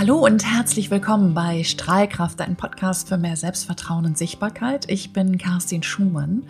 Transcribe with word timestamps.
Hallo 0.00 0.24
und 0.24 0.46
herzlich 0.46 0.90
willkommen 0.90 1.34
bei 1.34 1.62
Strahlkraft, 1.62 2.40
ein 2.40 2.56
Podcast 2.56 3.06
für 3.06 3.18
mehr 3.18 3.36
Selbstvertrauen 3.36 4.06
und 4.06 4.16
Sichtbarkeit. 4.16 4.90
Ich 4.90 5.12
bin 5.12 5.36
Kerstin 5.36 5.82
Schumann 5.82 6.44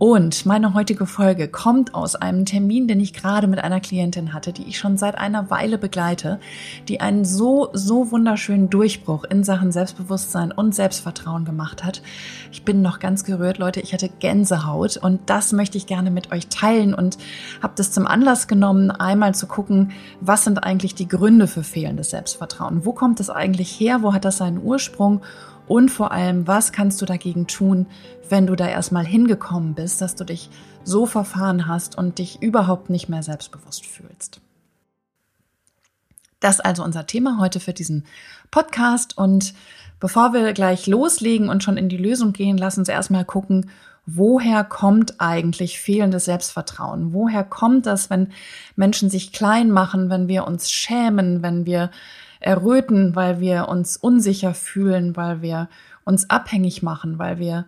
und 0.00 0.46
meine 0.46 0.72
heutige 0.72 1.04
Folge 1.04 1.46
kommt 1.46 1.94
aus 1.94 2.14
einem 2.14 2.46
Termin, 2.46 2.88
den 2.88 3.00
ich 3.00 3.12
gerade 3.12 3.46
mit 3.46 3.62
einer 3.62 3.80
Klientin 3.80 4.32
hatte, 4.32 4.50
die 4.50 4.62
ich 4.62 4.78
schon 4.78 4.96
seit 4.96 5.18
einer 5.18 5.50
Weile 5.50 5.76
begleite, 5.76 6.40
die 6.88 7.02
einen 7.02 7.26
so, 7.26 7.68
so 7.74 8.10
wunderschönen 8.10 8.70
Durchbruch 8.70 9.24
in 9.24 9.44
Sachen 9.44 9.72
Selbstbewusstsein 9.72 10.52
und 10.52 10.74
Selbstvertrauen 10.74 11.44
gemacht 11.44 11.84
hat. 11.84 12.00
Ich 12.50 12.64
bin 12.64 12.80
noch 12.80 12.98
ganz 12.98 13.24
gerührt, 13.24 13.58
Leute. 13.58 13.80
Ich 13.80 13.92
hatte 13.92 14.08
Gänsehaut 14.08 14.96
und 14.96 15.20
das 15.26 15.52
möchte 15.52 15.76
ich 15.76 15.86
gerne 15.86 16.10
mit 16.10 16.32
euch 16.32 16.46
teilen 16.46 16.94
und 16.94 17.18
habe 17.62 17.74
das 17.76 17.92
zum 17.92 18.06
Anlass 18.06 18.48
genommen, 18.48 18.90
einmal 18.90 19.34
zu 19.34 19.46
gucken, 19.48 19.92
was 20.22 20.44
sind 20.44 20.64
eigentlich 20.64 20.94
die 20.94 21.08
Gründe 21.08 21.46
für 21.46 21.62
fehlendes 21.62 22.08
Selbstvertrauen? 22.08 22.86
Wo 22.86 22.94
kommt 22.94 23.20
es 23.20 23.28
eigentlich 23.28 23.78
her? 23.78 23.98
Wo 24.00 24.14
hat 24.14 24.24
das 24.24 24.38
seinen 24.38 24.62
Ursprung? 24.62 25.20
Und 25.70 25.92
vor 25.92 26.10
allem, 26.10 26.48
was 26.48 26.72
kannst 26.72 27.00
du 27.00 27.06
dagegen 27.06 27.46
tun, 27.46 27.86
wenn 28.28 28.48
du 28.48 28.56
da 28.56 28.66
erstmal 28.66 29.06
hingekommen 29.06 29.76
bist, 29.76 30.00
dass 30.00 30.16
du 30.16 30.24
dich 30.24 30.50
so 30.82 31.06
verfahren 31.06 31.68
hast 31.68 31.96
und 31.96 32.18
dich 32.18 32.42
überhaupt 32.42 32.90
nicht 32.90 33.08
mehr 33.08 33.22
selbstbewusst 33.22 33.86
fühlst? 33.86 34.40
Das 36.40 36.56
ist 36.56 36.64
also 36.64 36.82
unser 36.82 37.06
Thema 37.06 37.38
heute 37.38 37.60
für 37.60 37.72
diesen 37.72 38.04
Podcast. 38.50 39.16
Und 39.16 39.54
bevor 40.00 40.32
wir 40.32 40.52
gleich 40.54 40.88
loslegen 40.88 41.48
und 41.48 41.62
schon 41.62 41.76
in 41.76 41.88
die 41.88 41.96
Lösung 41.96 42.32
gehen, 42.32 42.58
lass 42.58 42.76
uns 42.76 42.88
erstmal 42.88 43.24
gucken, 43.24 43.70
woher 44.06 44.64
kommt 44.64 45.20
eigentlich 45.20 45.78
fehlendes 45.78 46.24
Selbstvertrauen? 46.24 47.12
Woher 47.12 47.44
kommt 47.44 47.86
das, 47.86 48.10
wenn 48.10 48.32
Menschen 48.74 49.08
sich 49.08 49.32
klein 49.32 49.70
machen, 49.70 50.10
wenn 50.10 50.26
wir 50.26 50.48
uns 50.48 50.68
schämen, 50.68 51.44
wenn 51.44 51.64
wir 51.64 51.92
erröten, 52.40 53.14
weil 53.14 53.40
wir 53.40 53.68
uns 53.68 53.96
unsicher 53.96 54.54
fühlen, 54.54 55.16
weil 55.16 55.42
wir 55.42 55.68
uns 56.04 56.28
abhängig 56.28 56.82
machen, 56.82 57.18
weil 57.18 57.38
wir 57.38 57.66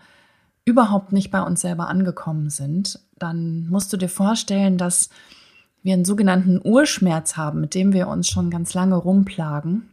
überhaupt 0.65 1.13
nicht 1.13 1.31
bei 1.31 1.43
uns 1.43 1.61
selber 1.61 1.89
angekommen 1.89 2.51
sind, 2.51 3.01
dann 3.19 3.69
musst 3.69 3.93
du 3.93 3.97
dir 3.97 4.09
vorstellen, 4.09 4.79
dass 4.79 5.11
wir 5.83 5.95
einen 5.95 6.05
sogenannten 6.05 6.61
Urschmerz 6.63 7.37
haben, 7.37 7.61
mit 7.61 7.75
dem 7.75 7.93
wir 7.93 8.09
uns 8.09 8.29
schon 8.29 8.51
ganz 8.51 8.73
lange 8.75 8.97
rumplagen. 8.97 9.89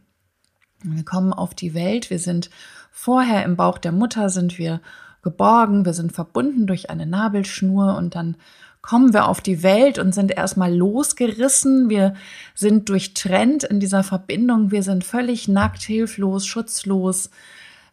Wir 0.82 1.04
kommen 1.04 1.32
auf 1.32 1.54
die 1.54 1.74
Welt, 1.74 2.10
wir 2.10 2.18
sind 2.18 2.50
vorher 2.90 3.44
im 3.44 3.56
Bauch 3.56 3.78
der 3.78 3.92
Mutter, 3.92 4.30
sind 4.30 4.58
wir 4.58 4.80
geborgen, 5.22 5.84
wir 5.84 5.92
sind 5.92 6.12
verbunden 6.12 6.66
durch 6.66 6.90
eine 6.90 7.06
Nabelschnur 7.06 7.96
und 7.96 8.14
dann 8.14 8.36
kommen 8.82 9.12
wir 9.12 9.28
auf 9.28 9.40
die 9.40 9.62
Welt 9.62 9.98
und 9.98 10.14
sind 10.14 10.30
erstmal 10.30 10.74
losgerissen. 10.74 11.90
Wir 11.90 12.14
sind 12.54 12.88
durchtrennt 12.88 13.64
in 13.64 13.80
dieser 13.80 14.02
Verbindung. 14.02 14.70
Wir 14.70 14.82
sind 14.82 15.04
völlig 15.04 15.48
nackt, 15.48 15.82
hilflos, 15.82 16.46
schutzlos. 16.46 17.30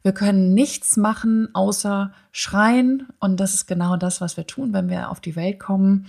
Wir 0.01 0.13
können 0.13 0.53
nichts 0.53 0.95
machen 0.95 1.49
außer 1.53 2.13
schreien. 2.31 3.07
Und 3.19 3.39
das 3.39 3.53
ist 3.53 3.67
genau 3.67 3.97
das, 3.97 4.21
was 4.21 4.37
wir 4.37 4.47
tun, 4.47 4.71
wenn 4.71 4.89
wir 4.89 5.09
auf 5.09 5.19
die 5.19 5.35
Welt 5.35 5.59
kommen. 5.59 6.07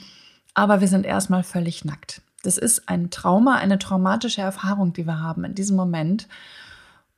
Aber 0.55 0.81
wir 0.81 0.89
sind 0.89 1.05
erstmal 1.05 1.43
völlig 1.43 1.84
nackt. 1.84 2.23
Das 2.43 2.56
ist 2.56 2.89
ein 2.89 3.11
Trauma, 3.11 3.56
eine 3.56 3.79
traumatische 3.79 4.41
Erfahrung, 4.41 4.93
die 4.93 5.06
wir 5.06 5.21
haben 5.21 5.45
in 5.45 5.55
diesem 5.55 5.77
Moment. 5.77 6.29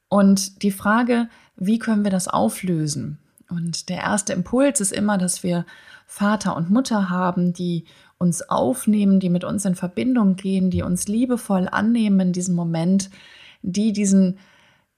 Und 0.09 0.63
die 0.63 0.73
Frage, 0.73 1.29
wie 1.57 1.79
können 1.79 2.05
wir 2.05 2.11
das 2.11 2.27
auflösen? 2.27 3.19
Und 3.51 3.89
der 3.89 3.99
erste 3.99 4.33
Impuls 4.33 4.81
ist 4.81 4.93
immer, 4.93 5.19
dass 5.19 5.43
wir 5.43 5.67
Vater 6.11 6.57
und 6.57 6.71
Mutter 6.71 7.09
haben, 7.09 7.53
die 7.53 7.85
uns 8.19 8.43
aufnehmen, 8.43 9.21
die 9.21 9.31
mit 9.31 9.45
uns 9.45 9.65
in 9.65 9.77
Verbindung 9.77 10.35
gehen, 10.35 10.69
die 10.69 10.83
uns 10.83 11.07
liebevoll 11.07 11.69
annehmen 11.71 12.19
in 12.19 12.33
diesem 12.33 12.57
Moment, 12.57 13.11
die 13.63 13.93
diesen, 13.93 14.41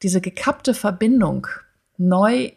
diese 0.03 0.23
gekappte 0.23 0.73
Verbindung 0.73 1.49
neu 1.99 2.45
äh, 2.45 2.55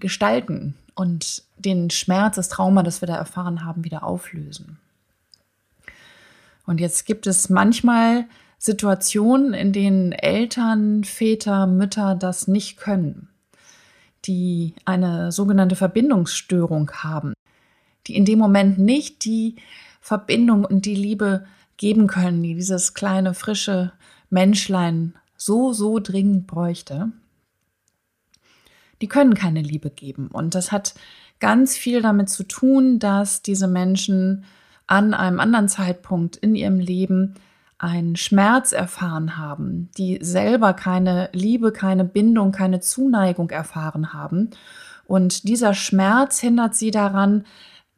gestalten 0.00 0.74
und 0.94 1.42
den 1.58 1.90
Schmerz, 1.90 2.36
das 2.36 2.48
Trauma, 2.48 2.82
das 2.82 3.02
wir 3.02 3.08
da 3.08 3.16
erfahren 3.16 3.62
haben, 3.62 3.84
wieder 3.84 4.04
auflösen. 4.04 4.78
Und 6.64 6.80
jetzt 6.80 7.04
gibt 7.04 7.26
es 7.26 7.50
manchmal 7.50 8.24
Situationen, 8.56 9.52
in 9.52 9.74
denen 9.74 10.12
Eltern, 10.12 11.04
Väter, 11.04 11.66
Mütter 11.66 12.14
das 12.14 12.48
nicht 12.48 12.78
können 12.78 13.28
die 14.24 14.74
eine 14.84 15.32
sogenannte 15.32 15.76
Verbindungsstörung 15.76 16.90
haben, 16.92 17.34
die 18.06 18.16
in 18.16 18.24
dem 18.24 18.38
Moment 18.38 18.78
nicht 18.78 19.24
die 19.24 19.56
Verbindung 20.00 20.64
und 20.64 20.86
die 20.86 20.94
Liebe 20.94 21.46
geben 21.76 22.06
können, 22.06 22.42
die 22.42 22.54
dieses 22.54 22.94
kleine, 22.94 23.34
frische 23.34 23.92
Menschlein 24.30 25.14
so, 25.36 25.72
so 25.72 25.98
dringend 25.98 26.46
bräuchte, 26.46 27.12
die 29.00 29.08
können 29.08 29.34
keine 29.34 29.60
Liebe 29.60 29.90
geben. 29.90 30.28
Und 30.28 30.54
das 30.54 30.72
hat 30.72 30.94
ganz 31.40 31.76
viel 31.76 32.00
damit 32.00 32.30
zu 32.30 32.44
tun, 32.44 32.98
dass 32.98 33.42
diese 33.42 33.68
Menschen 33.68 34.44
an 34.86 35.14
einem 35.14 35.40
anderen 35.40 35.68
Zeitpunkt 35.68 36.36
in 36.36 36.54
ihrem 36.54 36.78
Leben 36.78 37.34
einen 37.78 38.16
Schmerz 38.16 38.72
erfahren 38.72 39.36
haben, 39.36 39.90
die 39.96 40.18
selber 40.22 40.74
keine 40.74 41.28
Liebe, 41.32 41.72
keine 41.72 42.04
Bindung, 42.04 42.52
keine 42.52 42.80
Zuneigung 42.80 43.50
erfahren 43.50 44.12
haben. 44.12 44.50
Und 45.06 45.48
dieser 45.48 45.74
Schmerz 45.74 46.40
hindert 46.40 46.74
sie 46.74 46.90
daran, 46.90 47.44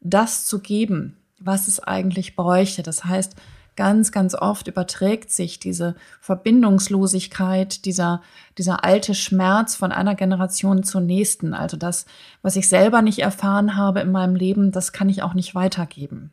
das 0.00 0.44
zu 0.44 0.60
geben, 0.60 1.16
was 1.38 1.68
es 1.68 1.80
eigentlich 1.80 2.36
bräuchte. 2.36 2.82
Das 2.82 3.04
heißt, 3.04 3.36
ganz, 3.76 4.10
ganz 4.10 4.34
oft 4.34 4.66
überträgt 4.66 5.30
sich 5.30 5.60
diese 5.60 5.94
Verbindungslosigkeit, 6.20 7.84
dieser, 7.84 8.22
dieser 8.58 8.84
alte 8.84 9.14
Schmerz 9.14 9.76
von 9.76 9.92
einer 9.92 10.14
Generation 10.14 10.82
zur 10.82 11.02
nächsten. 11.02 11.54
Also 11.54 11.76
das, 11.76 12.06
was 12.42 12.56
ich 12.56 12.68
selber 12.68 13.02
nicht 13.02 13.18
erfahren 13.18 13.76
habe 13.76 14.00
in 14.00 14.10
meinem 14.10 14.34
Leben, 14.34 14.72
das 14.72 14.92
kann 14.92 15.08
ich 15.08 15.22
auch 15.22 15.34
nicht 15.34 15.54
weitergeben. 15.54 16.32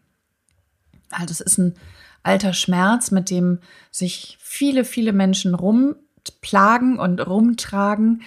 Also 1.11 1.31
es 1.31 1.41
ist 1.41 1.57
ein 1.57 1.75
alter 2.23 2.53
Schmerz, 2.53 3.11
mit 3.11 3.29
dem 3.29 3.59
sich 3.91 4.37
viele, 4.41 4.85
viele 4.85 5.13
Menschen 5.13 5.55
rumplagen 5.55 6.97
und 6.97 7.19
rumtragen. 7.19 8.23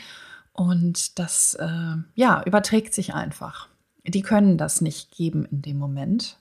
Und 0.53 1.19
das, 1.19 1.55
äh, 1.55 1.97
ja, 2.15 2.43
überträgt 2.45 2.95
sich 2.95 3.15
einfach. 3.15 3.69
Die 4.07 4.23
können 4.23 4.57
das 4.57 4.81
nicht 4.81 5.11
geben 5.11 5.45
in 5.47 5.63
dem 5.63 5.79
Moment. 5.79 6.39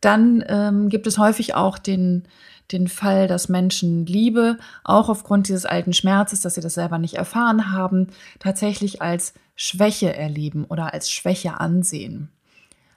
Dann 0.00 0.44
ähm, 0.48 0.88
gibt 0.88 1.06
es 1.06 1.18
häufig 1.18 1.54
auch 1.54 1.78
den, 1.78 2.28
den 2.72 2.88
Fall, 2.88 3.28
dass 3.28 3.48
Menschen 3.48 4.06
Liebe, 4.06 4.58
auch 4.84 5.08
aufgrund 5.08 5.48
dieses 5.48 5.64
alten 5.64 5.92
Schmerzes, 5.92 6.40
dass 6.40 6.54
sie 6.54 6.60
das 6.60 6.74
selber 6.74 6.98
nicht 6.98 7.14
erfahren 7.14 7.72
haben, 7.72 8.08
tatsächlich 8.38 9.00
als 9.00 9.34
Schwäche 9.54 10.14
erleben 10.14 10.64
oder 10.64 10.92
als 10.92 11.10
Schwäche 11.10 11.60
ansehen. 11.60 12.30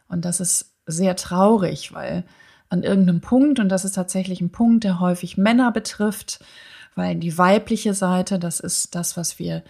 Und 0.08 0.26
das 0.26 0.40
ist 0.40 0.74
sehr 0.86 1.16
traurig, 1.16 1.94
weil 1.94 2.26
an 2.70 2.84
irgendeinem 2.84 3.22
Punkt, 3.22 3.60
und 3.60 3.70
das 3.70 3.86
ist 3.86 3.96
tatsächlich 3.96 4.42
ein 4.42 4.52
Punkt, 4.52 4.84
der 4.84 5.00
häufig 5.00 5.38
Männer 5.38 5.72
betrifft, 5.72 6.40
weil 6.96 7.16
die 7.16 7.38
weibliche 7.38 7.94
Seite, 7.94 8.40
das 8.40 8.60
ist 8.60 8.96
das, 8.96 9.18
was 9.18 9.40
wir 9.40 9.64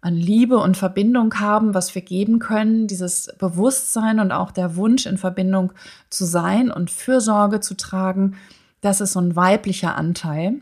an 0.00 0.16
Liebe 0.16 0.58
und 0.58 0.76
Verbindung 0.76 1.38
haben, 1.38 1.74
was 1.74 1.94
wir 1.94 2.02
geben 2.02 2.40
können, 2.40 2.88
dieses 2.88 3.32
Bewusstsein 3.38 4.18
und 4.18 4.32
auch 4.32 4.50
der 4.50 4.76
Wunsch 4.76 5.06
in 5.06 5.16
Verbindung 5.16 5.72
zu 6.10 6.24
sein 6.24 6.70
und 6.70 6.90
Fürsorge 6.90 7.60
zu 7.60 7.76
tragen, 7.76 8.36
das 8.80 9.00
ist 9.00 9.12
so 9.12 9.20
ein 9.20 9.36
weiblicher 9.36 9.96
Anteil. 9.96 10.60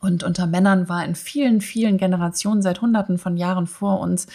Und 0.00 0.24
unter 0.24 0.46
Männern 0.46 0.88
war 0.88 1.04
in 1.04 1.14
vielen, 1.14 1.60
vielen 1.60 1.98
Generationen, 1.98 2.62
seit 2.62 2.82
Hunderten 2.82 3.16
von 3.16 3.36
Jahren 3.36 3.68
vor 3.68 4.00
uns, 4.00 4.26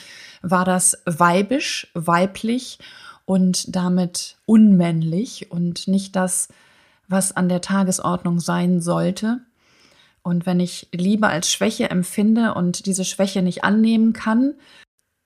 war 0.41 0.63
das 0.63 1.01
weibisch, 1.05 1.91
weiblich 1.93 2.79
und 3.27 3.75
damit 3.75 4.37
unmännlich 4.45 5.51
und 5.51 5.89
nicht 5.89 6.15
das, 6.15 6.47
was 7.09 7.35
an 7.35 7.49
der 7.49 7.59
Tagesordnung 7.59 8.39
sein 8.39 8.79
sollte. 8.79 9.41
Und 10.23 10.45
wenn 10.45 10.61
ich 10.61 10.87
Liebe 10.93 11.27
als 11.27 11.51
Schwäche 11.51 11.89
empfinde 11.89 12.53
und 12.53 12.85
diese 12.85 13.03
Schwäche 13.03 13.41
nicht 13.41 13.65
annehmen 13.65 14.13
kann, 14.13 14.53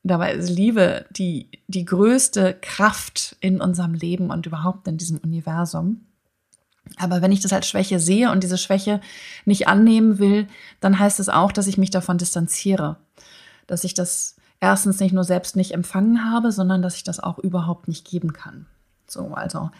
dabei 0.02 0.34
ist 0.34 0.50
Liebe 0.50 1.06
die, 1.12 1.52
die 1.68 1.86
größte 1.86 2.58
Kraft 2.60 3.38
in 3.40 3.62
unserem 3.62 3.94
Leben 3.94 4.32
und 4.32 4.48
überhaupt 4.48 4.88
in 4.88 4.98
diesem 4.98 5.20
Universum. 5.20 6.08
Aber 6.98 7.22
wenn 7.22 7.32
ich 7.32 7.42
das 7.42 7.54
als 7.54 7.68
Schwäche 7.68 8.00
sehe 8.00 8.32
und 8.32 8.42
diese 8.44 8.58
Schwäche 8.58 9.00
nicht 9.46 9.68
annehmen 9.68 10.18
will, 10.18 10.48
dann 10.80 10.98
heißt 10.98 11.20
es 11.20 11.30
auch, 11.30 11.52
dass 11.52 11.68
ich 11.68 11.78
mich 11.78 11.92
davon 11.92 12.18
distanziere, 12.18 12.98
dass 13.68 13.84
ich 13.84 13.94
das 13.94 14.38
erstens 14.62 15.00
nicht 15.00 15.12
nur 15.12 15.26
selbst 15.26 15.58
nicht 15.58 15.74
empfangen 15.74 16.32
habe, 16.32 16.54
sondern 16.54 16.82
dass 16.82 16.96
ich 16.96 17.04
das 17.04 17.20
auch 17.20 17.40
überhaupt 17.40 17.90
nicht 17.90 18.10
geben 18.10 18.32
kann. 18.32 18.68
So, 19.08 19.34
also 19.34 19.72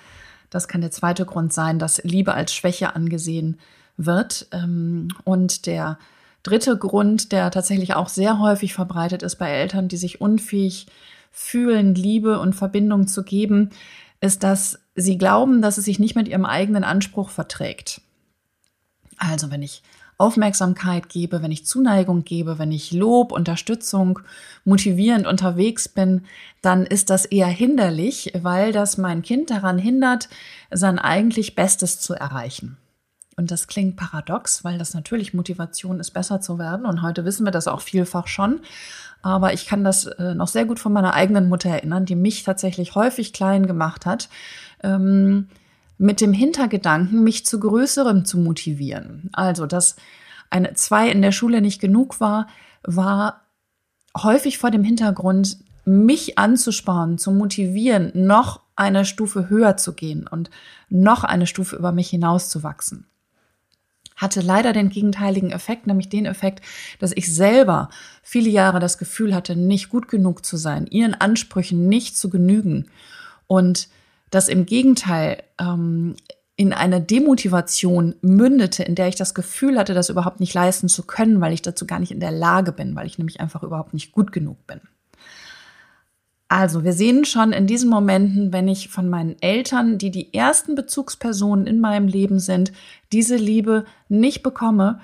das 0.50 0.68
kann 0.68 0.82
der 0.82 0.92
zweite 0.92 1.26
Grund 1.26 1.54
sein, 1.54 1.80
dass 1.80 2.04
Liebe 2.04 2.34
als 2.34 2.54
Schwäche 2.54 2.94
angesehen 2.96 3.60
wird. 3.96 4.48
Ähm, 4.52 5.08
und 5.24 5.66
der 5.66 5.98
dritte 6.44 6.78
Grund, 6.78 7.32
der 7.32 7.52
tatsächlich 7.52 7.94
auch 7.94 8.10
sehr 8.10 8.40
häufig 8.40 8.74
verbreitet 8.74 9.24
ist 9.24 9.38
bei 9.38 9.50
Eltern, 9.50 9.88
die 9.88 9.98
sich 9.98 10.20
unfähig 10.20 10.88
fühlen, 11.32 11.96
Liebe 11.96 12.40
und 12.40 12.54
Verbindung 12.54 13.08
zu 13.08 13.24
geben, 13.24 13.70
ist, 14.20 14.44
dass 14.44 14.80
sie 14.96 15.18
glauben, 15.18 15.62
dass 15.62 15.78
es 15.78 15.86
sich 15.86 16.00
nicht 16.00 16.16
mit 16.16 16.28
ihrem 16.28 16.46
eigenen 16.46 16.84
Anspruch 16.84 17.30
verträgt. 17.30 18.02
Also 19.18 19.52
wenn 19.52 19.62
ich 19.62 19.84
Aufmerksamkeit 20.22 21.10
gebe, 21.10 21.42
wenn 21.42 21.52
ich 21.52 21.66
Zuneigung 21.66 22.24
gebe, 22.24 22.60
wenn 22.60 22.72
ich 22.72 22.92
Lob, 22.92 23.32
Unterstützung, 23.32 24.20
motivierend 24.64 25.28
unterwegs 25.28 25.90
bin, 25.90 26.26
dann 26.62 26.86
ist 26.86 27.10
das 27.10 27.26
eher 27.26 27.48
hinderlich, 27.48 28.32
weil 28.42 28.72
das 28.72 28.98
mein 28.98 29.24
Kind 29.24 29.50
daran 29.50 29.78
hindert, 29.78 30.30
sein 30.70 31.00
eigentlich 31.00 31.56
Bestes 31.56 32.00
zu 32.00 32.14
erreichen. 32.14 32.78
Und 33.38 33.50
das 33.50 33.68
klingt 33.68 33.96
paradox, 33.96 34.64
weil 34.64 34.78
das 34.78 34.94
natürlich 34.94 35.34
Motivation 35.34 36.00
ist, 36.00 36.12
besser 36.12 36.42
zu 36.42 36.60
werden. 36.60 36.86
Und 36.86 37.02
heute 37.02 37.26
wissen 37.26 37.46
wir 37.46 37.52
das 37.52 37.68
auch 37.68 37.82
vielfach 37.82 38.28
schon. 38.28 38.60
Aber 39.24 39.54
ich 39.54 39.66
kann 39.66 39.84
das 39.84 40.06
äh, 40.06 40.36
noch 40.36 40.48
sehr 40.48 40.66
gut 40.66 40.80
von 40.80 40.94
meiner 40.94 41.14
eigenen 41.14 41.50
Mutter 41.50 41.70
erinnern, 41.70 42.06
die 42.06 42.16
mich 42.16 42.44
tatsächlich 42.44 42.96
häufig 42.96 43.34
klein 43.34 43.68
gemacht 43.68 44.06
hat. 44.06 44.30
Ähm, 44.84 45.48
mit 46.02 46.20
dem 46.20 46.34
Hintergedanken, 46.34 47.24
mich 47.24 47.46
zu 47.46 47.60
Größerem 47.60 48.26
zu 48.26 48.40
motivieren. 48.40 49.30
Also, 49.34 49.68
dass 49.68 49.98
eine 50.50 50.74
zwei 50.74 51.08
in 51.10 51.22
der 51.22 51.32
Schule 51.32 51.62
nicht 51.62 51.80
genug 51.80 52.20
war, 52.20 52.48
war 52.82 53.42
häufig 54.18 54.58
vor 54.58 54.72
dem 54.72 54.84
Hintergrund, 54.84 55.58
mich 55.86 56.40
anzusparen, 56.40 57.20
zu 57.20 57.32
motivieren, 57.32 58.12
noch 58.16 58.62
eine 58.76 59.06
Stufe 59.06 59.48
höher 59.48 59.78
zu 59.78 59.94
gehen 59.94 60.28
und 60.28 60.50
noch 60.90 61.24
eine 61.24 61.46
Stufe 61.46 61.76
über 61.76 61.92
mich 61.92 62.10
hinauszuwachsen. 62.10 63.06
Hatte 64.16 64.42
leider 64.42 64.74
den 64.74 64.90
gegenteiligen 64.90 65.52
Effekt, 65.52 65.86
nämlich 65.86 66.10
den 66.10 66.26
Effekt, 66.26 66.66
dass 66.98 67.12
ich 67.12 67.32
selber 67.32 67.90
viele 68.24 68.50
Jahre 68.50 68.80
das 68.80 68.98
Gefühl 68.98 69.36
hatte, 69.36 69.56
nicht 69.56 69.90
gut 69.90 70.08
genug 70.08 70.46
zu 70.46 70.58
sein, 70.58 70.88
ihren 70.88 71.14
Ansprüchen 71.14 71.88
nicht 71.88 72.18
zu 72.18 72.32
genügen 72.32 72.88
und 73.46 73.88
das 74.32 74.48
im 74.48 74.66
Gegenteil 74.66 75.44
ähm, 75.60 76.16
in 76.56 76.74
eine 76.74 77.02
Demotivation 77.02 78.16
mündete, 78.22 78.84
in 78.84 78.96
der 78.96 79.08
ich 79.08 79.16
das 79.16 79.34
Gefühl 79.34 79.78
hatte, 79.78 79.94
das 79.94 80.10
überhaupt 80.10 80.40
nicht 80.40 80.54
leisten 80.54 80.90
zu 80.90 81.04
können, 81.04 81.42
weil 81.42 81.54
ich 81.54 81.62
dazu 81.62 81.86
gar 81.86 82.00
nicht 82.00 82.12
in 82.12 82.20
der 82.20 82.32
Lage 82.32 82.72
bin, 82.72 82.96
weil 82.96 83.08
ich 83.08 83.18
nämlich 83.18 83.40
einfach 83.40 83.64
überhaupt 83.64 83.94
nicht 83.94 84.12
gut 84.12 84.32
genug 84.32 84.66
bin. 84.68 84.82
Also, 86.48 86.84
wir 86.84 86.92
sehen 86.92 87.24
schon 87.24 87.54
in 87.54 87.66
diesen 87.66 87.90
Momenten, 87.90 88.52
wenn 88.52 88.68
ich 88.68 88.90
von 88.90 89.08
meinen 89.08 89.42
Eltern, 89.42 89.98
die 89.98 90.12
die 90.12 90.34
ersten 90.34 90.76
Bezugspersonen 90.76 91.66
in 91.66 91.80
meinem 91.80 92.08
Leben 92.08 92.40
sind, 92.40 92.74
diese 93.14 93.38
Liebe 93.38 93.86
nicht 94.10 94.44
bekomme, 94.44 95.00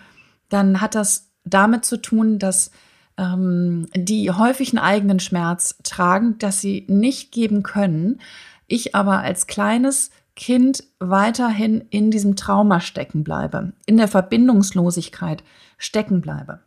dann 0.50 0.82
hat 0.82 0.94
das 0.94 1.32
damit 1.46 1.86
zu 1.86 2.02
tun, 2.02 2.38
dass 2.38 2.72
ähm, 3.18 3.88
die 3.96 4.30
häufig 4.30 4.74
einen 4.74 4.84
eigenen 4.84 5.22
Schmerz 5.22 5.78
tragen, 5.84 6.38
dass 6.38 6.60
sie 6.60 6.86
nicht 6.90 7.32
geben 7.32 7.64
können, 7.64 8.20
ich 8.68 8.96
aber 8.96 9.20
als 9.20 9.48
kleines 9.48 10.12
Kind 10.36 10.84
weiterhin 11.00 11.82
in 11.90 12.12
diesem 12.12 12.36
Trauma 12.36 12.80
stecken 12.80 13.24
bleibe, 13.24 13.74
in 13.86 13.98
der 13.98 14.08
Verbindungslosigkeit 14.08 15.44
stecken 15.78 16.22
bleibe. 16.22 16.60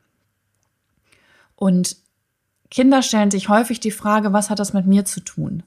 Und 1.55 1.97
Kinder 2.71 3.03
stellen 3.03 3.31
sich 3.31 3.49
häufig 3.49 3.81
die 3.81 3.91
Frage, 3.91 4.33
was 4.33 4.51
hat 4.51 4.59
das 4.59 4.73
mit 4.73 4.87
mir 4.87 5.05
zu 5.05 5.21
tun? 5.21 5.63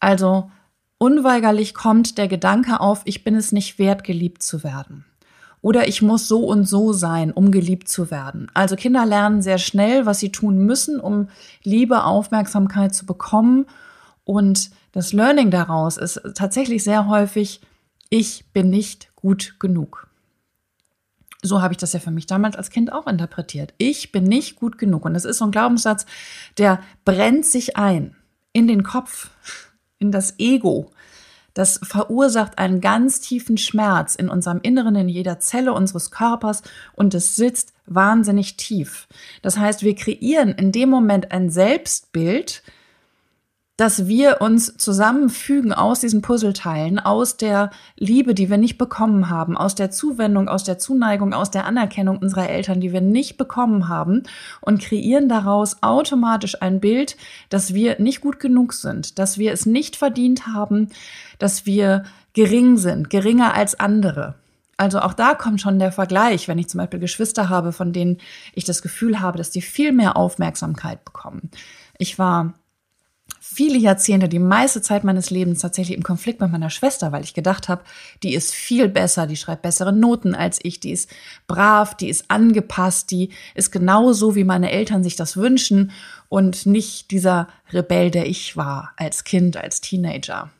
Also 0.00 0.50
unweigerlich 0.98 1.74
kommt 1.74 2.18
der 2.18 2.28
Gedanke 2.28 2.80
auf, 2.80 3.02
ich 3.04 3.24
bin 3.24 3.34
es 3.34 3.52
nicht 3.52 3.78
wert, 3.78 4.04
geliebt 4.04 4.42
zu 4.42 4.64
werden. 4.64 5.04
Oder 5.60 5.88
ich 5.88 6.02
muss 6.02 6.28
so 6.28 6.44
und 6.44 6.68
so 6.68 6.92
sein, 6.92 7.32
um 7.32 7.50
geliebt 7.50 7.88
zu 7.88 8.10
werden. 8.10 8.50
Also 8.54 8.76
Kinder 8.76 9.06
lernen 9.06 9.40
sehr 9.40 9.58
schnell, 9.58 10.04
was 10.04 10.20
sie 10.20 10.30
tun 10.30 10.58
müssen, 10.58 11.00
um 11.00 11.28
Liebe, 11.62 12.04
Aufmerksamkeit 12.04 12.94
zu 12.94 13.06
bekommen. 13.06 13.66
Und 14.24 14.70
das 14.92 15.12
Learning 15.12 15.50
daraus 15.50 15.96
ist 15.96 16.20
tatsächlich 16.34 16.82
sehr 16.82 17.08
häufig, 17.08 17.60
ich 18.08 18.46
bin 18.52 18.70
nicht 18.70 19.14
gut 19.16 19.56
genug. 19.58 20.08
So 21.42 21.60
habe 21.60 21.74
ich 21.74 21.78
das 21.78 21.92
ja 21.92 22.00
für 22.00 22.10
mich 22.10 22.26
damals 22.26 22.56
als 22.56 22.70
Kind 22.70 22.90
auch 22.90 23.06
interpretiert. 23.06 23.74
Ich 23.76 24.12
bin 24.12 24.24
nicht 24.24 24.56
gut 24.56 24.78
genug. 24.78 25.04
Und 25.04 25.12
das 25.12 25.26
ist 25.26 25.38
so 25.38 25.44
ein 25.44 25.50
Glaubenssatz, 25.50 26.06
der 26.56 26.80
brennt 27.04 27.44
sich 27.44 27.76
ein 27.76 28.16
in 28.54 28.66
den 28.66 28.82
Kopf, 28.82 29.30
in 29.98 30.10
das 30.10 30.38
Ego. 30.38 30.90
Das 31.52 31.78
verursacht 31.82 32.58
einen 32.58 32.80
ganz 32.80 33.20
tiefen 33.20 33.58
Schmerz 33.58 34.16
in 34.16 34.28
unserem 34.28 34.60
Inneren, 34.62 34.96
in 34.96 35.08
jeder 35.08 35.38
Zelle 35.38 35.72
unseres 35.72 36.10
Körpers 36.10 36.62
und 36.94 37.14
es 37.14 37.36
sitzt 37.36 37.72
wahnsinnig 37.86 38.56
tief. 38.56 39.06
Das 39.42 39.56
heißt, 39.56 39.82
wir 39.82 39.94
kreieren 39.94 40.50
in 40.50 40.72
dem 40.72 40.88
Moment 40.88 41.30
ein 41.30 41.50
Selbstbild, 41.50 42.62
dass 43.76 44.06
wir 44.06 44.40
uns 44.40 44.76
zusammenfügen 44.76 45.72
aus 45.72 46.00
diesen 46.00 46.22
Puzzleteilen, 46.22 47.00
aus 47.00 47.36
der 47.36 47.70
Liebe, 47.96 48.34
die 48.34 48.48
wir 48.48 48.56
nicht 48.56 48.78
bekommen 48.78 49.30
haben, 49.30 49.56
aus 49.56 49.74
der 49.74 49.90
Zuwendung, 49.90 50.48
aus 50.48 50.62
der 50.62 50.78
Zuneigung, 50.78 51.32
aus 51.32 51.50
der 51.50 51.64
Anerkennung 51.66 52.18
unserer 52.18 52.48
Eltern, 52.48 52.80
die 52.80 52.92
wir 52.92 53.00
nicht 53.00 53.36
bekommen 53.36 53.88
haben 53.88 54.22
und 54.60 54.80
kreieren 54.80 55.28
daraus 55.28 55.82
automatisch 55.82 56.62
ein 56.62 56.78
Bild, 56.78 57.16
dass 57.48 57.74
wir 57.74 58.00
nicht 58.00 58.20
gut 58.20 58.38
genug 58.38 58.74
sind, 58.74 59.18
dass 59.18 59.38
wir 59.38 59.52
es 59.52 59.66
nicht 59.66 59.96
verdient 59.96 60.46
haben, 60.46 60.90
dass 61.38 61.66
wir 61.66 62.04
gering 62.32 62.76
sind, 62.76 63.10
geringer 63.10 63.54
als 63.54 63.78
andere. 63.78 64.36
Also 64.76 65.00
auch 65.00 65.14
da 65.14 65.34
kommt 65.34 65.60
schon 65.60 65.78
der 65.78 65.92
Vergleich, 65.92 66.46
wenn 66.48 66.58
ich 66.58 66.68
zum 66.68 66.78
Beispiel 66.78 67.00
Geschwister 67.00 67.48
habe, 67.48 67.72
von 67.72 67.92
denen 67.92 68.18
ich 68.54 68.64
das 68.64 68.82
Gefühl 68.82 69.20
habe, 69.20 69.38
dass 69.38 69.50
die 69.50 69.62
viel 69.62 69.92
mehr 69.92 70.16
Aufmerksamkeit 70.16 71.04
bekommen. 71.04 71.50
Ich 71.98 72.18
war 72.18 72.54
viele 73.54 73.78
Jahrzehnte, 73.78 74.28
die 74.28 74.38
meiste 74.38 74.82
Zeit 74.82 75.04
meines 75.04 75.30
Lebens 75.30 75.60
tatsächlich 75.60 75.96
im 75.96 76.02
Konflikt 76.02 76.40
mit 76.40 76.50
meiner 76.50 76.70
Schwester, 76.70 77.12
weil 77.12 77.22
ich 77.22 77.34
gedacht 77.34 77.68
habe, 77.68 77.84
die 78.22 78.34
ist 78.34 78.52
viel 78.52 78.88
besser, 78.88 79.26
die 79.26 79.36
schreibt 79.36 79.62
bessere 79.62 79.92
Noten 79.92 80.34
als 80.34 80.58
ich, 80.62 80.80
die 80.80 80.90
ist 80.90 81.10
brav, 81.46 81.94
die 81.94 82.08
ist 82.08 82.30
angepasst, 82.30 83.10
die 83.10 83.30
ist 83.54 83.70
genauso, 83.70 84.34
wie 84.34 84.44
meine 84.44 84.70
Eltern 84.70 85.04
sich 85.04 85.16
das 85.16 85.36
wünschen 85.36 85.92
und 86.28 86.66
nicht 86.66 87.10
dieser 87.10 87.48
Rebell, 87.72 88.10
der 88.10 88.26
ich 88.26 88.56
war 88.56 88.92
als 88.96 89.24
Kind, 89.24 89.56
als 89.56 89.80
Teenager. 89.80 90.50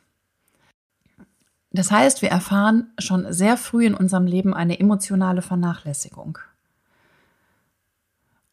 Das 1.71 1.91
heißt, 1.91 2.21
wir 2.21 2.29
erfahren 2.29 2.93
schon 2.97 3.31
sehr 3.33 3.57
früh 3.57 3.85
in 3.85 3.95
unserem 3.95 4.27
Leben 4.27 4.53
eine 4.53 4.79
emotionale 4.79 5.41
Vernachlässigung. 5.41 6.37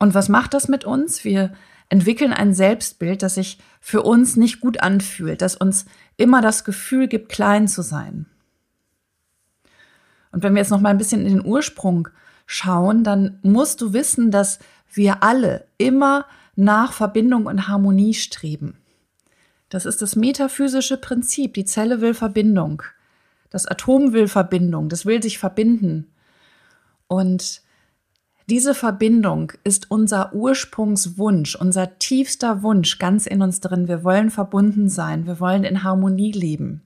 Und 0.01 0.15
was 0.15 0.29
macht 0.29 0.55
das 0.55 0.67
mit 0.67 0.85
uns? 0.85 1.23
Wir 1.23 1.53
entwickeln 1.89 2.33
ein 2.33 2.55
Selbstbild, 2.55 3.23
das 3.23 3.35
sich 3.35 3.59
für 3.81 4.03
uns 4.03 4.37
nicht 4.37 4.61
gut 4.61 4.83
anfühlt, 4.83 5.43
das 5.43 5.57
uns 5.57 5.87
immer 6.17 6.41
das 6.41 6.65
Gefühl 6.65 7.09
gibt, 7.09 7.29
klein 7.29 7.69
zu 7.69 7.83
sein. 7.83 8.27
Und 10.31 10.43
wenn 10.43 10.55
wir 10.55 10.61
jetzt 10.61 10.71
noch 10.71 10.81
mal 10.81 10.91
ein 10.91 10.99
bisschen 10.99 11.27
in 11.27 11.37
den 11.37 11.47
Ursprung 11.47 12.09
schauen, 12.47 13.05
dann 13.05 13.39
musst 13.43 13.81
du 13.81 13.93
wissen, 13.93 14.31
dass 14.31 14.59
wir 14.93 15.23
alle 15.23 15.67
immer 15.79 16.27
nach 16.57 16.93
Verbindung 16.93 17.47
und 17.47 17.69
Harmonie 17.69 18.15
streben. 18.15 18.77
Das 19.69 19.87
ist 19.87 20.03
das 20.03 20.17
metaphysische 20.17 20.99
Prinzip. 20.99 21.55
Die 21.55 21.65
Zelle 21.65 22.01
will 22.01 22.13
Verbindung. 22.13 22.83
Das 23.49 23.67
Atom 23.67 24.13
will 24.13 24.29
Verbindung. 24.29 24.89
Das 24.89 25.07
will 25.07 25.23
sich 25.23 25.39
verbinden. 25.39 26.13
Und 27.07 27.63
diese 28.49 28.75
Verbindung 28.75 29.53
ist 29.65 29.91
unser 29.91 30.35
Ursprungswunsch, 30.35 31.57
unser 31.57 31.99
tiefster 31.99 32.63
Wunsch 32.63 32.99
ganz 32.99 33.27
in 33.27 33.43
uns 33.43 33.61
drin. 33.61 33.89
Wir 33.89 34.05
wollen 34.05 34.31
verbunden 34.31 34.89
sein, 34.89 35.27
wir 35.27 35.41
wollen 35.41 35.65
in 35.65 35.85
Harmonie 35.85 36.33
leben. 36.33 36.83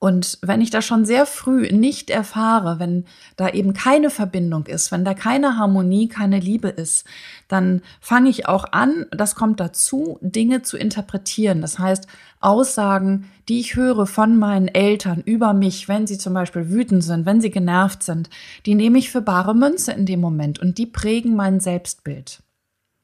Und 0.00 0.38
wenn 0.40 0.62
ich 0.62 0.70
das 0.70 0.86
schon 0.86 1.04
sehr 1.04 1.26
früh 1.26 1.70
nicht 1.70 2.08
erfahre, 2.08 2.78
wenn 2.78 3.04
da 3.36 3.50
eben 3.50 3.74
keine 3.74 4.08
Verbindung 4.08 4.64
ist, 4.64 4.90
wenn 4.90 5.04
da 5.04 5.12
keine 5.12 5.58
Harmonie, 5.58 6.08
keine 6.08 6.40
Liebe 6.40 6.68
ist, 6.68 7.04
dann 7.48 7.82
fange 8.00 8.30
ich 8.30 8.48
auch 8.48 8.64
an, 8.72 9.04
das 9.10 9.34
kommt 9.34 9.60
dazu, 9.60 10.18
Dinge 10.22 10.62
zu 10.62 10.78
interpretieren. 10.78 11.60
Das 11.60 11.78
heißt, 11.78 12.06
Aussagen, 12.40 13.30
die 13.50 13.60
ich 13.60 13.76
höre 13.76 14.06
von 14.06 14.38
meinen 14.38 14.68
Eltern 14.68 15.20
über 15.22 15.52
mich, 15.52 15.86
wenn 15.86 16.06
sie 16.06 16.16
zum 16.16 16.32
Beispiel 16.32 16.70
wütend 16.70 17.04
sind, 17.04 17.26
wenn 17.26 17.42
sie 17.42 17.50
genervt 17.50 18.02
sind, 18.02 18.30
die 18.64 18.74
nehme 18.74 18.96
ich 18.96 19.10
für 19.10 19.20
bare 19.20 19.54
Münze 19.54 19.92
in 19.92 20.06
dem 20.06 20.22
Moment 20.22 20.58
und 20.58 20.78
die 20.78 20.86
prägen 20.86 21.36
mein 21.36 21.60
Selbstbild. 21.60 22.42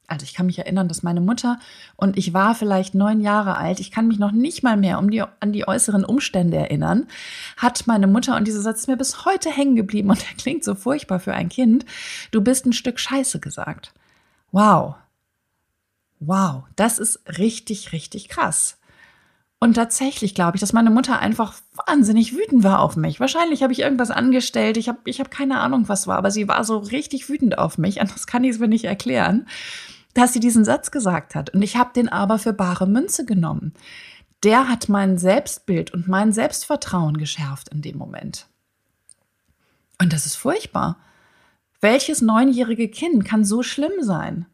Also 0.09 0.25
ich 0.25 0.35
kann 0.35 0.47
mich 0.47 0.59
erinnern, 0.59 0.89
dass 0.89 1.03
meine 1.03 1.21
Mutter 1.21 1.59
und 1.97 2.17
ich 2.17 2.33
war 2.33 2.55
vielleicht 2.55 2.95
neun 2.95 3.21
Jahre 3.21 3.57
alt, 3.57 3.81
ich 3.81 3.91
kann 3.91 4.07
mich 4.07 4.19
noch 4.19 4.31
nicht 4.31 4.63
mal 4.63 4.77
mehr 4.77 4.99
um 4.99 5.11
die, 5.11 5.23
an 5.41 5.53
die 5.53 5.67
äußeren 5.67 6.05
Umstände 6.05 6.57
erinnern, 6.57 7.09
hat 7.57 7.87
meine 7.87 8.07
Mutter, 8.07 8.37
und 8.37 8.47
dieser 8.47 8.61
Satz 8.61 8.81
ist 8.81 8.89
mir 8.89 8.97
bis 8.97 9.25
heute 9.25 9.51
hängen 9.51 9.75
geblieben 9.75 10.11
und 10.11 10.23
der 10.29 10.37
klingt 10.37 10.65
so 10.65 10.75
furchtbar 10.75 11.19
für 11.19 11.35
ein 11.35 11.49
Kind, 11.49 11.85
du 12.31 12.41
bist 12.41 12.67
ein 12.67 12.73
Stück 12.73 13.01
Scheiße 13.01 13.41
gesagt. 13.41 13.93
Wow. 14.53 14.95
Wow, 16.21 16.65
das 16.77 16.99
ist 16.99 17.21
richtig, 17.39 17.93
richtig 17.93 18.29
krass. 18.29 18.79
Und 19.59 19.75
tatsächlich 19.75 20.35
glaube 20.35 20.57
ich, 20.57 20.61
dass 20.61 20.73
meine 20.73 20.91
Mutter 20.91 21.19
einfach 21.19 21.55
wahnsinnig 21.87 22.35
wütend 22.35 22.63
war 22.63 22.81
auf 22.81 22.97
mich. 22.97 23.21
Wahrscheinlich 23.21 23.63
habe 23.63 23.73
ich 23.73 23.81
irgendwas 23.81 24.11
angestellt, 24.11 24.77
ich 24.77 24.89
habe 24.89 24.99
ich 25.05 25.19
hab 25.19 25.31
keine 25.31 25.61
Ahnung, 25.61 25.89
was 25.89 26.07
war, 26.07 26.19
aber 26.19 26.31
sie 26.31 26.47
war 26.47 26.63
so 26.63 26.79
richtig 26.79 27.29
wütend 27.29 27.59
auf 27.59 27.77
mich, 27.77 28.01
anders 28.01 28.27
kann 28.27 28.45
ich 28.45 28.51
es 28.51 28.59
mir 28.59 28.69
nicht 28.69 28.85
erklären 28.85 29.47
dass 30.17 30.33
sie 30.33 30.41
diesen 30.41 30.65
Satz 30.65 30.91
gesagt 30.91 31.35
hat. 31.35 31.51
Und 31.51 31.61
ich 31.61 31.77
habe 31.77 31.93
den 31.95 32.09
aber 32.09 32.39
für 32.39 32.55
bare 32.55 32.87
Münze 32.87 33.27
genommen. 33.27 33.75
Der 34.43 34.69
hat 34.69 34.89
mein 34.89 35.19
Selbstbild 35.19 35.93
und 35.93 36.09
mein 36.09 36.33
Selbstvertrauen 36.33 37.19
geschärft 37.19 37.69
in 37.69 37.83
dem 37.83 37.99
Moment. 37.99 38.47
Und 40.01 40.15
das 40.15 40.25
ist 40.25 40.37
furchtbar. 40.37 40.99
Welches 41.83 42.23
neunjährige 42.23 42.89
Kind 42.89 43.27
kann 43.27 43.45
so 43.45 43.63
schlimm 43.63 43.93
sein, 44.01 44.47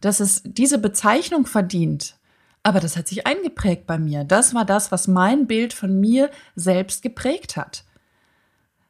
dass 0.00 0.20
es 0.20 0.42
diese 0.44 0.78
Bezeichnung 0.78 1.46
verdient? 1.46 2.16
Aber 2.62 2.80
das 2.80 2.96
hat 2.96 3.08
sich 3.08 3.26
eingeprägt 3.26 3.86
bei 3.86 3.98
mir. 3.98 4.24
Das 4.24 4.54
war 4.54 4.64
das, 4.64 4.90
was 4.90 5.06
mein 5.06 5.46
Bild 5.46 5.74
von 5.74 6.00
mir 6.00 6.30
selbst 6.56 7.02
geprägt 7.02 7.56
hat. 7.56 7.84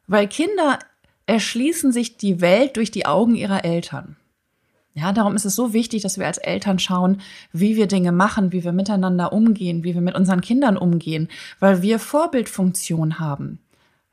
Weil 0.07 0.29
Kinder 0.29 0.79
erschließen 1.25 1.91
sich 1.91 2.15
die 2.15 2.39
Welt 2.39 2.77
durch 2.77 2.89
die 2.89 3.05
Augen 3.05 3.35
ihrer 3.35 3.65
Eltern. 3.65 4.15
Ja, 4.99 5.13
darum 5.13 5.35
ist 5.35 5.45
es 5.45 5.55
so 5.55 5.73
wichtig, 5.73 6.01
dass 6.01 6.17
wir 6.17 6.27
als 6.27 6.37
Eltern 6.37 6.79
schauen, 6.79 7.21
wie 7.53 7.75
wir 7.75 7.87
Dinge 7.87 8.11
machen, 8.11 8.51
wie 8.51 8.63
wir 8.63 8.71
miteinander 8.71 9.31
umgehen, 9.31 9.83
wie 9.83 9.93
wir 9.93 10.01
mit 10.01 10.15
unseren 10.15 10.41
Kindern 10.41 10.77
umgehen, 10.77 11.29
weil 11.59 11.81
wir 11.81 11.99
Vorbildfunktion 11.99 13.19
haben. 13.19 13.59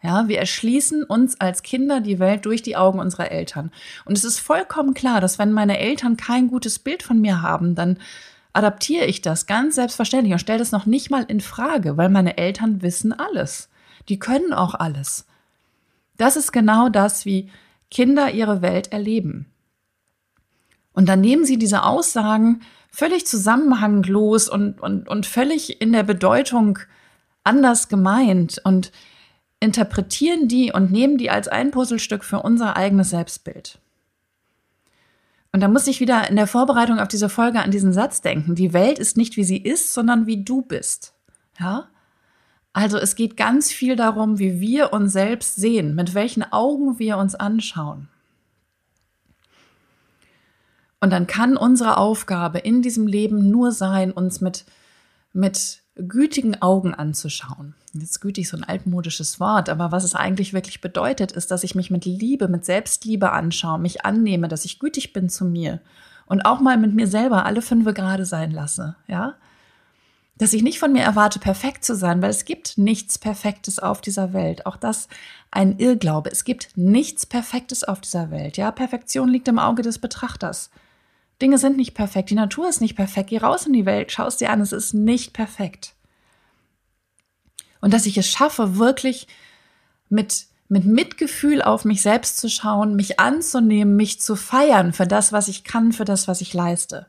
Ja, 0.02 0.28
wir 0.28 0.38
erschließen 0.38 1.02
uns 1.02 1.40
als 1.40 1.62
Kinder 1.62 2.00
die 2.00 2.18
Welt 2.18 2.44
durch 2.46 2.62
die 2.62 2.76
Augen 2.76 3.00
unserer 3.00 3.32
Eltern. 3.32 3.72
Und 4.04 4.16
es 4.16 4.24
ist 4.24 4.38
vollkommen 4.38 4.94
klar, 4.94 5.20
dass 5.20 5.38
wenn 5.38 5.52
meine 5.52 5.78
Eltern 5.78 6.16
kein 6.16 6.48
gutes 6.48 6.78
Bild 6.78 7.02
von 7.02 7.20
mir 7.20 7.42
haben, 7.42 7.74
dann 7.74 7.98
adaptiere 8.52 9.06
ich 9.06 9.22
das 9.22 9.46
ganz 9.46 9.74
selbstverständlich 9.74 10.32
und 10.32 10.38
stelle 10.38 10.60
das 10.60 10.72
noch 10.72 10.86
nicht 10.86 11.10
mal 11.10 11.24
in 11.24 11.40
Frage, 11.40 11.96
weil 11.96 12.08
meine 12.08 12.38
Eltern 12.38 12.82
wissen 12.82 13.12
alles. 13.12 13.68
Die 14.08 14.18
können 14.18 14.52
auch 14.52 14.74
alles. 14.74 15.26
Das 16.16 16.36
ist 16.36 16.52
genau 16.52 16.88
das, 16.88 17.26
wie 17.26 17.50
Kinder 17.90 18.30
ihre 18.30 18.62
Welt 18.62 18.92
erleben. 18.92 19.46
Und 20.96 21.10
dann 21.10 21.20
nehmen 21.20 21.44
sie 21.44 21.58
diese 21.58 21.82
Aussagen 21.82 22.62
völlig 22.90 23.26
zusammenhanglos 23.26 24.48
und, 24.48 24.80
und, 24.80 25.06
und 25.08 25.26
völlig 25.26 25.82
in 25.82 25.92
der 25.92 26.02
Bedeutung 26.02 26.78
anders 27.44 27.88
gemeint 27.88 28.62
und 28.64 28.92
interpretieren 29.60 30.48
die 30.48 30.72
und 30.72 30.90
nehmen 30.90 31.18
die 31.18 31.28
als 31.28 31.48
ein 31.48 31.70
Puzzlestück 31.70 32.24
für 32.24 32.40
unser 32.40 32.76
eigenes 32.76 33.10
Selbstbild. 33.10 33.78
Und 35.52 35.60
da 35.60 35.68
muss 35.68 35.86
ich 35.86 36.00
wieder 36.00 36.30
in 36.30 36.36
der 36.36 36.46
Vorbereitung 36.46 36.98
auf 36.98 37.08
diese 37.08 37.28
Folge 37.28 37.60
an 37.60 37.70
diesen 37.70 37.92
Satz 37.92 38.22
denken. 38.22 38.54
Die 38.54 38.72
Welt 38.72 38.98
ist 38.98 39.18
nicht 39.18 39.36
wie 39.36 39.44
sie 39.44 39.58
ist, 39.58 39.92
sondern 39.92 40.26
wie 40.26 40.44
du 40.44 40.62
bist. 40.62 41.12
Ja? 41.60 41.88
Also 42.72 42.96
es 42.96 43.16
geht 43.16 43.36
ganz 43.36 43.70
viel 43.70 43.96
darum, 43.96 44.38
wie 44.38 44.60
wir 44.60 44.94
uns 44.94 45.12
selbst 45.12 45.56
sehen, 45.56 45.94
mit 45.94 46.14
welchen 46.14 46.42
Augen 46.42 46.98
wir 46.98 47.18
uns 47.18 47.34
anschauen. 47.34 48.08
Und 51.00 51.10
dann 51.10 51.26
kann 51.26 51.56
unsere 51.56 51.98
Aufgabe 51.98 52.58
in 52.58 52.82
diesem 52.82 53.06
Leben 53.06 53.50
nur 53.50 53.72
sein, 53.72 54.12
uns 54.12 54.40
mit, 54.40 54.64
mit 55.32 55.82
gütigen 55.96 56.60
Augen 56.62 56.94
anzuschauen. 56.94 57.74
Jetzt 57.92 58.20
gütig 58.20 58.48
so 58.48 58.56
ein 58.56 58.64
altmodisches 58.64 59.40
Wort, 59.40 59.68
aber 59.68 59.92
was 59.92 60.04
es 60.04 60.14
eigentlich 60.14 60.52
wirklich 60.52 60.80
bedeutet, 60.80 61.32
ist, 61.32 61.50
dass 61.50 61.64
ich 61.64 61.74
mich 61.74 61.90
mit 61.90 62.04
Liebe, 62.04 62.48
mit 62.48 62.64
Selbstliebe 62.64 63.32
anschaue, 63.32 63.78
mich 63.78 64.04
annehme, 64.04 64.48
dass 64.48 64.64
ich 64.64 64.78
gütig 64.78 65.12
bin 65.12 65.28
zu 65.28 65.44
mir 65.44 65.80
und 66.26 66.44
auch 66.44 66.60
mal 66.60 66.76
mit 66.76 66.94
mir 66.94 67.06
selber 67.06 67.46
alle 67.46 67.62
fünf 67.62 67.86
gerade 67.94 68.26
sein 68.26 68.50
lasse, 68.50 68.96
ja? 69.06 69.34
Dass 70.38 70.52
ich 70.52 70.62
nicht 70.62 70.78
von 70.78 70.92
mir 70.92 71.02
erwarte, 71.02 71.38
perfekt 71.38 71.82
zu 71.82 71.94
sein, 71.94 72.20
weil 72.20 72.28
es 72.28 72.44
gibt 72.44 72.76
nichts 72.76 73.18
Perfektes 73.18 73.78
auf 73.78 74.02
dieser 74.02 74.34
Welt. 74.34 74.66
Auch 74.66 74.76
das 74.76 75.08
ein 75.50 75.78
Irrglaube. 75.78 76.30
Es 76.30 76.44
gibt 76.44 76.76
nichts 76.76 77.24
Perfektes 77.24 77.84
auf 77.84 78.02
dieser 78.02 78.30
Welt. 78.30 78.58
Ja, 78.58 78.70
Perfektion 78.70 79.30
liegt 79.30 79.48
im 79.48 79.58
Auge 79.58 79.80
des 79.80 79.98
Betrachters. 79.98 80.68
Dinge 81.42 81.58
sind 81.58 81.76
nicht 81.76 81.94
perfekt, 81.94 82.30
die 82.30 82.34
Natur 82.34 82.68
ist 82.68 82.80
nicht 82.80 82.96
perfekt. 82.96 83.30
Geh 83.30 83.38
raus 83.38 83.66
in 83.66 83.72
die 83.72 83.86
Welt, 83.86 84.10
schau 84.10 84.26
es 84.26 84.36
dir 84.36 84.50
an, 84.50 84.60
es 84.60 84.72
ist 84.72 84.94
nicht 84.94 85.32
perfekt. 85.32 85.94
Und 87.80 87.92
dass 87.92 88.06
ich 88.06 88.16
es 88.16 88.28
schaffe, 88.28 88.78
wirklich 88.78 89.28
mit, 90.08 90.46
mit 90.68 90.86
Mitgefühl 90.86 91.62
auf 91.62 91.84
mich 91.84 92.00
selbst 92.02 92.38
zu 92.38 92.48
schauen, 92.48 92.96
mich 92.96 93.20
anzunehmen, 93.20 93.96
mich 93.96 94.20
zu 94.20 94.34
feiern 94.34 94.92
für 94.92 95.06
das, 95.06 95.32
was 95.32 95.48
ich 95.48 95.62
kann, 95.62 95.92
für 95.92 96.04
das, 96.04 96.26
was 96.26 96.40
ich 96.40 96.54
leiste. 96.54 97.06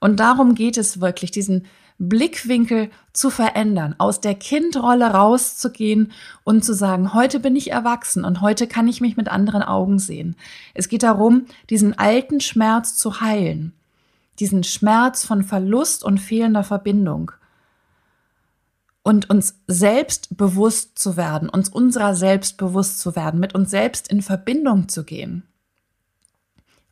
Und 0.00 0.20
darum 0.20 0.54
geht 0.54 0.76
es 0.76 1.00
wirklich, 1.00 1.30
diesen 1.30 1.66
Blickwinkel 1.98 2.90
zu 3.12 3.30
verändern, 3.30 3.94
aus 3.98 4.20
der 4.20 4.34
Kindrolle 4.34 5.06
rauszugehen 5.06 6.12
und 6.42 6.64
zu 6.64 6.74
sagen, 6.74 7.14
heute 7.14 7.38
bin 7.40 7.54
ich 7.54 7.70
erwachsen 7.70 8.24
und 8.24 8.40
heute 8.40 8.66
kann 8.66 8.88
ich 8.88 9.00
mich 9.00 9.16
mit 9.16 9.28
anderen 9.28 9.62
Augen 9.62 9.98
sehen. 9.98 10.36
Es 10.74 10.88
geht 10.88 11.04
darum, 11.04 11.46
diesen 11.70 11.96
alten 11.96 12.40
Schmerz 12.40 12.96
zu 12.96 13.20
heilen, 13.20 13.72
diesen 14.40 14.64
Schmerz 14.64 15.24
von 15.24 15.44
Verlust 15.44 16.02
und 16.04 16.18
fehlender 16.18 16.64
Verbindung 16.64 17.30
und 19.04 19.30
uns 19.30 19.60
selbst 19.68 20.36
bewusst 20.36 20.98
zu 20.98 21.16
werden, 21.16 21.48
uns 21.48 21.68
unserer 21.68 22.16
selbst 22.16 22.56
bewusst 22.56 22.98
zu 22.98 23.14
werden, 23.14 23.38
mit 23.38 23.54
uns 23.54 23.70
selbst 23.70 24.08
in 24.08 24.22
Verbindung 24.22 24.88
zu 24.88 25.04
gehen. 25.04 25.44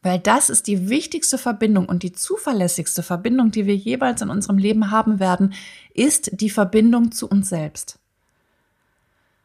Weil 0.03 0.19
das 0.19 0.51
ist 0.51 0.67
die 0.67 0.89
wichtigste 0.89 1.39
Verbindung 1.39 1.87
und 1.87 2.03
die 2.03 2.13
zuverlässigste 2.13 3.03
Verbindung, 3.03 3.53
die 3.53 3.67
wir 3.67 3.77
jeweils 3.77 4.21
in 4.21 4.31
unserem 4.31 4.59
Leben 4.59 4.91
haben 4.91 5.21
werden, 5.21 5.55
ist 5.95 6.31
die 6.41 6.51
Verbindung 6.51 7.13
zu 7.13 7.29
uns 7.29 7.49
selbst. 7.49 7.99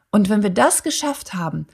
Und 0.09 0.29
wenn 0.29 0.41
wir 0.41 0.49
das 0.49 0.81
geschafft 0.81 1.35
haben, 1.35 1.67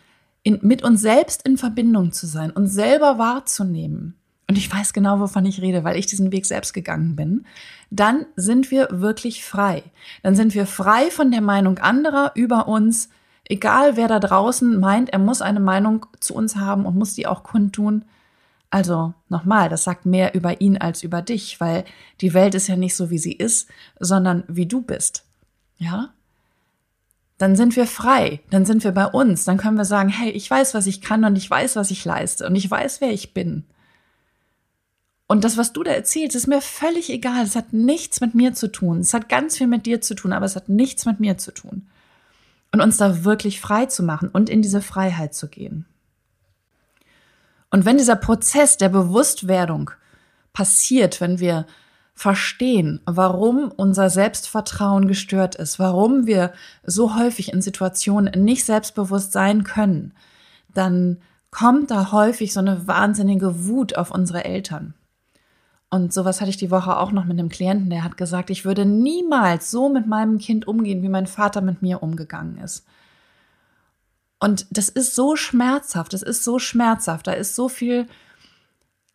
in, 0.44 0.60
mit 0.62 0.84
uns 0.84 1.02
selbst 1.02 1.48
in 1.48 1.58
Verbindung 1.58 2.12
zu 2.12 2.28
sein, 2.28 2.52
uns 2.52 2.74
selber 2.74 3.18
wahrzunehmen, 3.18 4.16
und 4.50 4.58
ich 4.58 4.72
weiß 4.72 4.92
genau, 4.92 5.22
wovon 5.22 5.46
ich 5.46 5.62
rede, 5.62 5.86
weil 5.86 5.98
ich 5.98 6.06
diesen 6.06 6.34
Weg 6.34 6.46
selbst 6.46 6.74
gegangen 6.74 7.16
bin, 7.16 7.46
dann 7.90 8.26
sind 8.36 8.70
wir 8.70 8.90
wirklich 8.92 9.46
frei. 9.46 9.84
Dann 10.22 10.36
sind 10.36 10.54
wir 10.54 10.68
frei 10.68 11.10
von 11.10 11.32
der 11.32 11.42
Meinung 11.42 11.80
anderer 11.80 12.34
über 12.36 12.68
uns, 12.68 13.10
egal 13.46 13.96
wer 13.96 14.10
da 14.10 14.20
draußen 14.20 14.80
meint, 14.80 15.12
er 15.12 15.20
muss 15.20 15.42
eine 15.42 15.62
Meinung 15.62 16.06
zu 16.20 16.36
uns 16.36 16.58
haben 16.58 16.86
und 16.86 16.98
muss 16.98 17.14
die 17.14 17.26
auch 17.26 17.44
kundtun. 17.44 18.04
Also 18.74 19.14
nochmal, 19.30 19.70
das 19.70 19.84
sagt 19.84 20.08
mehr 20.08 20.34
über 20.34 20.60
ihn 20.60 20.78
als 20.78 21.04
über 21.04 21.22
dich, 21.22 21.62
weil 21.62 21.86
die 22.22 22.34
Welt 22.34 22.56
ist 22.56 22.66
ja 22.66 22.76
nicht 22.76 22.96
so, 22.96 23.12
wie 23.12 23.20
sie 23.20 23.34
ist, 23.34 23.70
sondern 24.00 24.46
wie 24.48 24.66
du 24.66 24.82
bist. 24.82 25.26
Ja? 25.78 26.12
Dann 27.38 27.56
sind 27.56 27.76
wir 27.76 27.86
frei, 27.86 28.40
dann 28.50 28.66
sind 28.66 28.84
wir 28.84 28.92
bei 28.92 29.06
uns, 29.06 29.46
dann 29.46 29.58
können 29.58 29.78
wir 29.78 29.86
sagen, 29.86 30.10
hey, 30.10 30.32
ich 30.32 30.50
weiß, 30.50 30.74
was 30.74 30.88
ich 30.88 31.02
kann 31.02 31.24
und 31.24 31.36
ich 31.36 31.48
weiß, 31.48 31.76
was 31.76 31.92
ich 31.92 32.04
leiste 32.04 32.48
und 32.48 32.56
ich 32.56 32.70
weiß, 32.70 33.00
wer 33.00 33.12
ich 33.12 33.36
bin. 33.36 33.64
Und 35.28 35.44
das, 35.44 35.56
was 35.56 35.72
du 35.74 35.84
da 35.84 35.92
erzählst, 35.92 36.36
ist 36.36 36.48
mir 36.48 36.60
völlig 36.60 37.12
egal. 37.12 37.44
Es 37.44 37.56
hat 37.56 37.74
nichts 37.74 38.22
mit 38.22 38.34
mir 38.34 38.56
zu 38.56 38.72
tun. 38.72 39.02
Es 39.02 39.14
hat 39.14 39.30
ganz 39.30 39.56
viel 39.56 39.68
mit 39.68 39.86
dir 39.86 40.02
zu 40.02 40.16
tun, 40.16 40.34
aber 40.34 40.48
es 40.48 40.56
hat 40.56 40.68
nichts 40.68 41.06
mit 41.06 41.20
mir 41.20 41.38
zu 41.38 41.54
tun. 41.54 41.90
Und 42.72 42.82
uns 42.82 42.98
da 42.98 43.24
wirklich 43.24 43.62
frei 43.62 43.86
zu 43.86 44.02
machen 44.02 44.30
und 44.30 44.50
in 44.50 44.64
diese 44.64 44.82
Freiheit 44.82 45.36
zu 45.36 45.48
gehen. 45.48 45.86
Und 47.74 47.86
wenn 47.86 47.98
dieser 47.98 48.16
Prozess 48.16 48.78
der 48.78 48.90
Bewusstwerdung 48.90 49.90
passiert, 50.54 51.20
wenn 51.20 51.40
wir 51.40 51.66
verstehen, 52.14 53.02
warum 53.08 53.72
unser 53.76 54.12
Selbstvertrauen 54.12 55.08
gestört 55.08 55.56
ist, 55.56 55.80
warum 55.80 56.28
wir 56.28 56.54
so 56.86 57.16
häufig 57.16 57.52
in 57.52 57.64
Situationen 57.64 58.44
nicht 58.44 58.64
selbstbewusst 58.64 59.32
sein 59.32 59.64
können, 59.64 60.14
dann 60.76 61.18
kommt 61.50 61.90
da 61.90 62.12
häufig 62.12 62.54
so 62.54 62.60
eine 62.60 62.88
wahnsinnige 62.88 63.66
Wut 63.66 63.98
auf 63.98 64.12
unsere 64.12 64.46
Eltern. 64.46 64.94
Und 65.90 66.14
sowas 66.14 66.42
hatte 66.42 66.52
ich 66.52 66.58
die 66.58 66.70
Woche 66.70 66.96
auch 66.98 67.12
noch 67.12 67.26
mit 67.26 67.40
einem 67.40 67.50
Klienten, 67.50 67.90
der 67.90 68.04
hat 68.04 68.18
gesagt, 68.18 68.52
ich 68.52 68.66
würde 68.66 68.86
niemals 68.86 69.72
so 69.72 69.90
mit 69.90 70.06
meinem 70.06 70.38
Kind 70.38 70.68
umgehen, 70.68 71.02
wie 71.02 71.10
mein 71.10 71.26
Vater 71.26 71.62
mit 71.62 71.82
mir 71.82 72.04
umgegangen 72.04 72.60
ist. 72.60 72.86
Und 74.44 74.68
das 74.72 74.90
ist 74.90 75.16
so 75.16 75.38
schmerzhaft, 75.38 76.12
das 76.12 76.22
ist 76.22 76.44
so 76.44 76.60
schmerzhaft, 76.60 77.28
da 77.28 77.32
ist 77.32 77.56
so 77.56 77.70
viel 77.70 78.08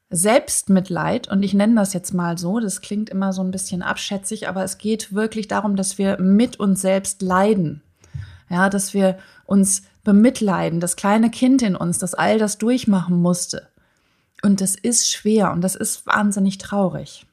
Selbstmitleid 0.09 1.29
und 1.29 1.43
ich 1.43 1.53
nenne 1.53 1.75
das 1.75 1.93
jetzt 1.93 2.15
mal 2.15 2.39
so, 2.39 2.61
das 2.61 2.81
klingt 2.81 3.11
immer 3.11 3.35
so 3.35 3.43
ein 3.43 3.51
bisschen 3.51 3.83
abschätzig, 3.83 4.49
aber 4.49 4.65
es 4.65 4.79
geht 4.79 5.13
wirklich 5.13 5.47
darum, 5.47 5.77
dass 5.77 5.99
wir 5.99 6.19
mit 6.19 6.59
uns 6.59 6.81
selbst 6.81 7.21
leiden. 7.21 7.83
Ja, 8.49 8.71
dass 8.71 8.95
wir 8.95 9.19
uns 9.45 9.83
bemitleiden, 10.03 10.81
das 10.81 10.97
kleine 10.97 11.31
Kind 11.31 11.61
in 11.61 11.77
uns, 11.77 11.99
das 11.99 12.15
all 12.15 12.39
das 12.39 12.57
durchmachen 12.57 13.21
musste. 13.21 13.69
Und 14.41 14.63
das 14.63 14.77
ist 14.77 15.11
schwer 15.11 15.53
und 15.53 15.61
das 15.61 15.75
ist 15.75 16.07
wahnsinnig 16.07 16.57
traurig. 16.57 17.27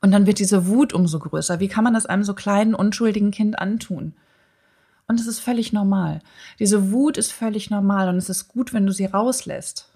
Und 0.00 0.10
dann 0.10 0.26
wird 0.26 0.40
diese 0.40 0.66
Wut 0.66 0.92
umso 0.92 1.20
größer. 1.20 1.60
Wie 1.60 1.68
kann 1.68 1.84
man 1.84 1.94
das 1.94 2.06
einem 2.06 2.24
so 2.24 2.34
kleinen, 2.34 2.74
unschuldigen 2.74 3.30
Kind 3.30 3.60
antun? 3.60 4.14
Und 5.10 5.18
es 5.18 5.26
ist 5.26 5.40
völlig 5.40 5.72
normal. 5.72 6.20
Diese 6.60 6.92
Wut 6.92 7.16
ist 7.16 7.32
völlig 7.32 7.68
normal 7.68 8.08
und 8.08 8.16
es 8.16 8.28
ist 8.28 8.46
gut, 8.46 8.72
wenn 8.72 8.86
du 8.86 8.92
sie 8.92 9.06
rauslässt. 9.06 9.90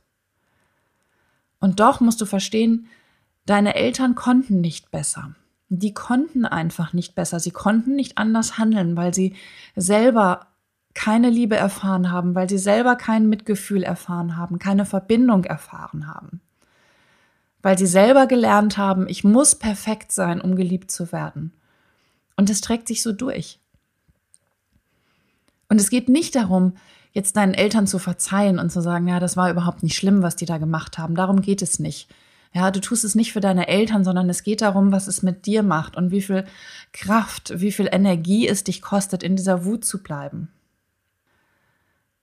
Und 1.60 1.78
doch 1.78 2.00
musst 2.00 2.20
du 2.20 2.26
verstehen, 2.26 2.88
deine 3.46 3.76
Eltern 3.76 4.16
konnten 4.16 4.60
nicht 4.60 4.90
besser. 4.90 5.36
Die 5.68 5.94
konnten 5.94 6.44
einfach 6.44 6.94
nicht 6.94 7.14
besser. 7.14 7.38
Sie 7.38 7.52
konnten 7.52 7.94
nicht 7.94 8.18
anders 8.18 8.58
handeln, 8.58 8.96
weil 8.96 9.14
sie 9.14 9.36
selber 9.76 10.48
keine 10.94 11.30
Liebe 11.30 11.54
erfahren 11.54 12.10
haben, 12.10 12.34
weil 12.34 12.48
sie 12.48 12.58
selber 12.58 12.96
kein 12.96 13.28
Mitgefühl 13.28 13.84
erfahren 13.84 14.36
haben, 14.36 14.58
keine 14.58 14.84
Verbindung 14.84 15.44
erfahren 15.44 16.08
haben. 16.08 16.40
Weil 17.62 17.78
sie 17.78 17.86
selber 17.86 18.26
gelernt 18.26 18.78
haben, 18.78 19.06
ich 19.06 19.22
muss 19.22 19.54
perfekt 19.54 20.10
sein, 20.10 20.40
um 20.40 20.56
geliebt 20.56 20.90
zu 20.90 21.12
werden. 21.12 21.52
Und 22.34 22.50
es 22.50 22.60
trägt 22.62 22.88
sich 22.88 23.00
so 23.00 23.12
durch. 23.12 23.60
Und 25.68 25.80
es 25.80 25.90
geht 25.90 26.08
nicht 26.08 26.34
darum, 26.34 26.74
jetzt 27.12 27.36
deinen 27.36 27.54
Eltern 27.54 27.86
zu 27.86 27.98
verzeihen 27.98 28.58
und 28.58 28.70
zu 28.70 28.80
sagen, 28.80 29.08
ja, 29.08 29.20
das 29.20 29.36
war 29.36 29.50
überhaupt 29.50 29.82
nicht 29.82 29.96
schlimm, 29.96 30.22
was 30.22 30.36
die 30.36 30.46
da 30.46 30.58
gemacht 30.58 30.98
haben. 30.98 31.14
Darum 31.14 31.40
geht 31.40 31.62
es 31.62 31.78
nicht. 31.78 32.08
Ja, 32.52 32.70
du 32.70 32.80
tust 32.80 33.04
es 33.04 33.16
nicht 33.16 33.32
für 33.32 33.40
deine 33.40 33.66
Eltern, 33.66 34.04
sondern 34.04 34.30
es 34.30 34.44
geht 34.44 34.60
darum, 34.60 34.92
was 34.92 35.08
es 35.08 35.22
mit 35.22 35.46
dir 35.46 35.62
macht 35.62 35.96
und 35.96 36.12
wie 36.12 36.22
viel 36.22 36.44
Kraft, 36.92 37.52
wie 37.60 37.72
viel 37.72 37.88
Energie 37.90 38.46
es 38.46 38.62
dich 38.62 38.80
kostet, 38.80 39.22
in 39.22 39.34
dieser 39.34 39.64
Wut 39.64 39.84
zu 39.84 40.02
bleiben. 40.02 40.48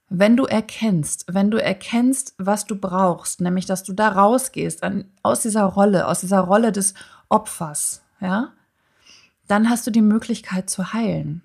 Wenn 0.07 0.35
du 0.35 0.45
erkennst, 0.45 1.25
wenn 1.29 1.51
du 1.51 1.57
erkennst, 1.57 2.33
was 2.37 2.65
du 2.65 2.75
brauchst, 2.75 3.39
nämlich 3.39 3.65
dass 3.65 3.83
du 3.83 3.93
da 3.93 4.09
rausgehst 4.09 4.83
an, 4.83 5.05
aus 5.23 5.41
dieser 5.41 5.63
Rolle, 5.63 6.07
aus 6.07 6.19
dieser 6.19 6.41
Rolle 6.41 6.71
des 6.71 6.93
Opfers, 7.29 8.01
ja, 8.19 8.51
dann 9.47 9.69
hast 9.69 9.87
du 9.87 9.91
die 9.91 10.01
Möglichkeit 10.01 10.69
zu 10.69 10.93
heilen. 10.93 11.43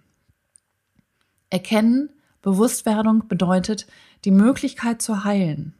Erkennen, 1.57 2.11
Bewusstwerdung 2.43 3.29
bedeutet 3.29 3.87
die 4.27 4.31
Möglichkeit 4.31 5.01
zu 5.01 5.25
heilen. 5.25 5.73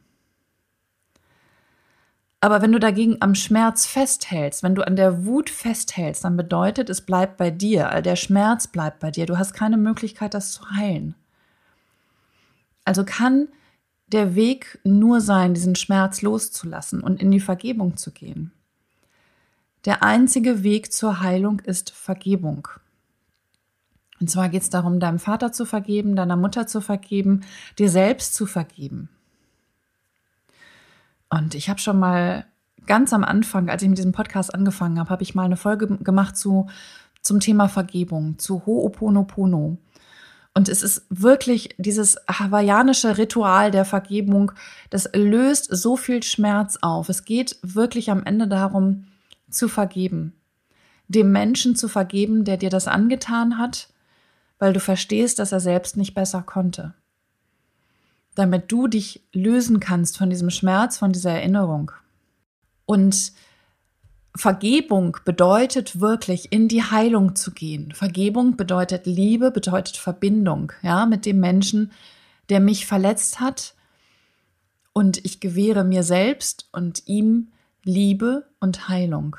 Aber 2.41 2.63
wenn 2.63 2.71
du 2.71 2.79
dagegen 2.79 3.17
am 3.19 3.35
Schmerz 3.35 3.85
festhältst, 3.85 4.63
wenn 4.63 4.73
du 4.73 4.81
an 4.81 4.95
der 4.95 5.25
Wut 5.25 5.51
festhältst, 5.51 6.23
dann 6.23 6.35
bedeutet 6.35 6.89
es 6.89 7.01
bleibt 7.01 7.37
bei 7.37 7.51
dir, 7.51 8.01
der 8.01 8.15
Schmerz 8.15 8.67
bleibt 8.67 8.99
bei 8.99 9.11
dir. 9.11 9.27
Du 9.27 9.37
hast 9.37 9.53
keine 9.53 9.77
Möglichkeit, 9.77 10.33
das 10.33 10.51
zu 10.51 10.67
heilen. 10.71 11.13
Also 12.85 13.05
kann 13.05 13.49
der 14.07 14.33
Weg 14.33 14.79
nur 14.83 15.21
sein, 15.21 15.53
diesen 15.53 15.75
Schmerz 15.75 16.23
loszulassen 16.23 17.01
und 17.01 17.21
in 17.21 17.29
die 17.29 17.39
Vergebung 17.39 17.97
zu 17.97 18.11
gehen. 18.11 18.51
Der 19.85 20.01
einzige 20.01 20.63
Weg 20.63 20.91
zur 20.91 21.21
Heilung 21.21 21.59
ist 21.59 21.91
Vergebung. 21.91 22.67
Und 24.19 24.29
zwar 24.29 24.49
geht 24.49 24.63
es 24.63 24.69
darum, 24.69 24.99
deinem 24.99 25.19
Vater 25.19 25.51
zu 25.51 25.65
vergeben, 25.65 26.15
deiner 26.15 26.35
Mutter 26.35 26.67
zu 26.67 26.81
vergeben, 26.81 27.41
dir 27.77 27.89
selbst 27.89 28.33
zu 28.33 28.45
vergeben. 28.45 29.09
Und 31.29 31.55
ich 31.55 31.69
habe 31.69 31.79
schon 31.79 31.99
mal 31.99 32.45
ganz 32.87 33.13
am 33.13 33.23
Anfang, 33.23 33.69
als 33.69 33.83
ich 33.83 33.89
mit 33.89 33.97
diesem 33.97 34.13
Podcast 34.13 34.55
angefangen 34.55 34.99
habe, 34.99 35.09
habe 35.09 35.23
ich 35.23 35.35
mal 35.35 35.43
eine 35.43 35.57
Folge 35.57 35.87
gemacht 35.97 36.37
zu, 36.37 36.67
zum 37.21 37.39
Thema 37.39 37.67
Vergebung, 37.67 38.39
zu 38.39 38.63
Ho'oponopono. 38.65 39.77
Und 40.53 40.69
es 40.69 40.81
ist 40.81 41.05
wirklich 41.09 41.75
dieses 41.77 42.17
hawaiianische 42.27 43.19
Ritual 43.19 43.69
der 43.69 43.85
Vergebung, 43.85 44.51
das 44.89 45.07
löst 45.13 45.65
so 45.69 45.97
viel 45.97 46.23
Schmerz 46.23 46.79
auf. 46.81 47.09
Es 47.09 47.25
geht 47.25 47.59
wirklich 47.61 48.09
am 48.09 48.23
Ende 48.23 48.47
darum, 48.47 49.05
zu 49.51 49.67
vergeben. 49.67 50.33
Dem 51.07 51.31
Menschen 51.31 51.75
zu 51.75 51.87
vergeben, 51.87 52.43
der 52.43 52.57
dir 52.57 52.71
das 52.71 52.87
angetan 52.87 53.59
hat 53.59 53.89
weil 54.59 54.73
du 54.73 54.79
verstehst, 54.79 55.39
dass 55.39 55.51
er 55.51 55.59
selbst 55.59 55.97
nicht 55.97 56.13
besser 56.13 56.41
konnte. 56.41 56.93
Damit 58.35 58.71
du 58.71 58.87
dich 58.87 59.23
lösen 59.33 59.79
kannst 59.79 60.17
von 60.17 60.29
diesem 60.29 60.49
Schmerz, 60.49 60.97
von 60.97 61.11
dieser 61.11 61.31
Erinnerung. 61.31 61.91
Und 62.85 63.33
Vergebung 64.35 65.17
bedeutet 65.25 65.99
wirklich 65.99 66.51
in 66.51 66.67
die 66.67 66.83
Heilung 66.83 67.35
zu 67.35 67.51
gehen. 67.51 67.91
Vergebung 67.93 68.55
bedeutet 68.55 69.05
Liebe, 69.05 69.51
bedeutet 69.51 69.97
Verbindung, 69.97 70.71
ja, 70.83 71.05
mit 71.05 71.25
dem 71.25 71.39
Menschen, 71.39 71.91
der 72.49 72.59
mich 72.59 72.85
verletzt 72.85 73.39
hat. 73.39 73.73
Und 74.93 75.23
ich 75.25 75.39
gewähre 75.39 75.83
mir 75.83 76.03
selbst 76.03 76.67
und 76.71 77.03
ihm 77.07 77.49
Liebe 77.83 78.47
und 78.59 78.89
Heilung. 78.89 79.37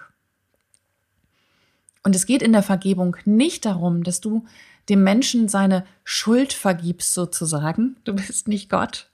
Und 2.03 2.15
es 2.15 2.27
geht 2.27 2.43
in 2.43 2.53
der 2.53 2.63
Vergebung 2.63 3.17
nicht 3.25 3.65
darum, 3.65 4.03
dass 4.03 4.21
du 4.21 4.47
dem 4.89 5.03
Menschen 5.03 5.49
seine 5.49 5.85
Schuld 6.05 6.53
vergibst 6.53 7.13
sozusagen. 7.13 7.97
Du 8.05 8.15
bist 8.15 8.49
nicht 8.49 8.71
Gott. 8.71 9.11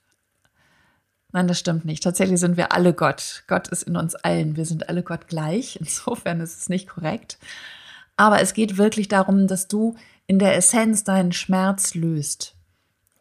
Nein, 1.33 1.49
das 1.49 1.59
stimmt 1.59 1.85
nicht. 1.85 2.03
Tatsächlich 2.03 2.39
sind 2.39 2.57
wir 2.57 2.73
alle 2.73 2.95
Gott. 2.95 3.43
Gott 3.49 3.67
ist 3.69 3.83
in 3.83 3.97
uns 3.97 4.15
allen. 4.15 4.57
Wir 4.57 4.67
sind 4.67 4.89
alle 4.89 5.03
Gott 5.03 5.27
gleich. 5.27 5.77
Insofern 5.81 6.41
ist 6.41 6.61
es 6.61 6.69
nicht 6.69 6.89
korrekt. 6.89 7.39
Aber 8.17 8.41
es 8.41 8.55
geht 8.55 8.79
wirklich 8.79 9.09
darum, 9.09 9.49
dass 9.49 9.67
du 9.67 9.97
in 10.29 10.39
der 10.39 10.57
Essenz 10.57 11.03
deinen 11.03 11.33
Schmerz 11.33 11.95
löst. 11.95 12.55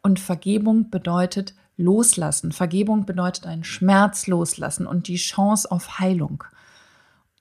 Und 0.02 0.20
Vergebung 0.20 0.90
bedeutet 0.90 1.54
loslassen. 1.76 2.52
Vergebung 2.52 3.04
bedeutet 3.04 3.46
einen 3.46 3.64
Schmerz 3.64 4.28
loslassen 4.28 4.86
und 4.86 5.08
die 5.08 5.16
Chance 5.16 5.70
auf 5.70 5.98
Heilung. 5.98 6.44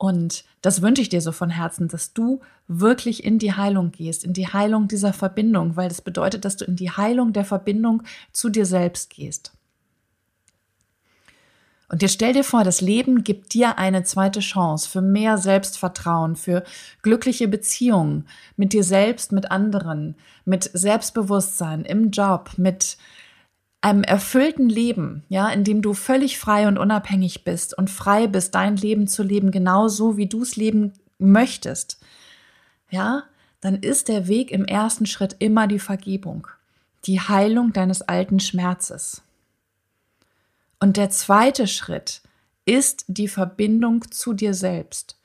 Und 0.04 0.44
das 0.62 0.82
wünsche 0.82 1.02
ich 1.02 1.08
dir 1.08 1.22
so 1.22 1.32
von 1.32 1.50
Herzen, 1.50 1.88
dass 1.88 2.12
du 2.12 2.42
wirklich 2.68 3.24
in 3.24 3.40
die 3.40 3.54
Heilung 3.54 3.94
gehst, 3.94 4.26
in 4.26 4.34
die 4.34 4.50
Heilung 4.50 4.90
dieser 4.90 5.14
Verbindung, 5.14 5.78
weil 5.78 5.88
das 5.88 6.02
bedeutet, 6.02 6.44
dass 6.44 6.58
du 6.58 6.66
in 6.66 6.76
die 6.76 6.92
Heilung 6.92 7.32
der 7.32 7.46
Verbindung 7.46 8.04
zu 8.34 8.50
dir 8.50 8.66
selbst 8.66 9.12
gehst. 9.12 9.54
Und 11.88 12.02
jetzt 12.02 12.16
stell 12.16 12.34
dir 12.34 12.44
vor, 12.44 12.66
das 12.66 12.82
Leben 12.82 13.24
gibt 13.24 13.54
dir 13.54 13.78
eine 13.78 14.04
zweite 14.04 14.42
Chance 14.42 14.90
für 14.90 15.02
mehr 15.02 15.38
Selbstvertrauen, 15.38 16.36
für 16.36 16.66
glückliche 17.02 17.48
Beziehungen 17.48 18.28
mit 18.58 18.74
dir 18.74 18.84
selbst, 18.84 19.32
mit 19.32 19.52
anderen, 19.52 20.16
mit 20.44 20.70
Selbstbewusstsein 20.74 21.86
im 21.86 22.12
Job, 22.12 22.52
mit 22.58 22.98
einem 23.84 24.04
erfüllten 24.04 24.70
Leben, 24.70 25.24
ja, 25.28 25.50
in 25.50 25.66
dem 25.66 25.82
du 25.82 25.94
völlig 25.94 26.40
frei 26.40 26.70
und 26.70 26.78
unabhängig 26.78 27.44
bist 27.44 27.78
und 27.78 27.90
frei 27.90 28.28
bist, 28.28 28.56
dein 28.56 28.78
Leben 28.78 29.08
zu 29.08 29.24
leben, 29.24 29.52
genauso 29.52 30.16
wie 30.16 30.28
du 30.28 30.42
es 30.42 30.56
leben 30.56 30.94
möchtest, 31.20 32.00
ja, 32.90 33.24
dann 33.60 33.76
ist 33.76 34.08
der 34.08 34.30
Weg 34.30 34.52
im 34.52 34.64
ersten 34.64 35.06
Schritt 35.06 35.36
immer 35.40 35.68
die 35.68 35.80
Vergebung, 35.80 36.48
die 37.06 37.20
Heilung 37.20 37.74
deines 37.74 38.02
alten 38.02 38.40
Schmerzes. 38.40 39.22
Und 40.80 40.96
der 40.96 41.10
zweite 41.10 41.68
Schritt 41.68 42.22
ist 42.66 43.04
die 43.08 43.28
Verbindung 43.28 44.10
zu 44.12 44.34
dir 44.34 44.54
selbst. 44.54 45.20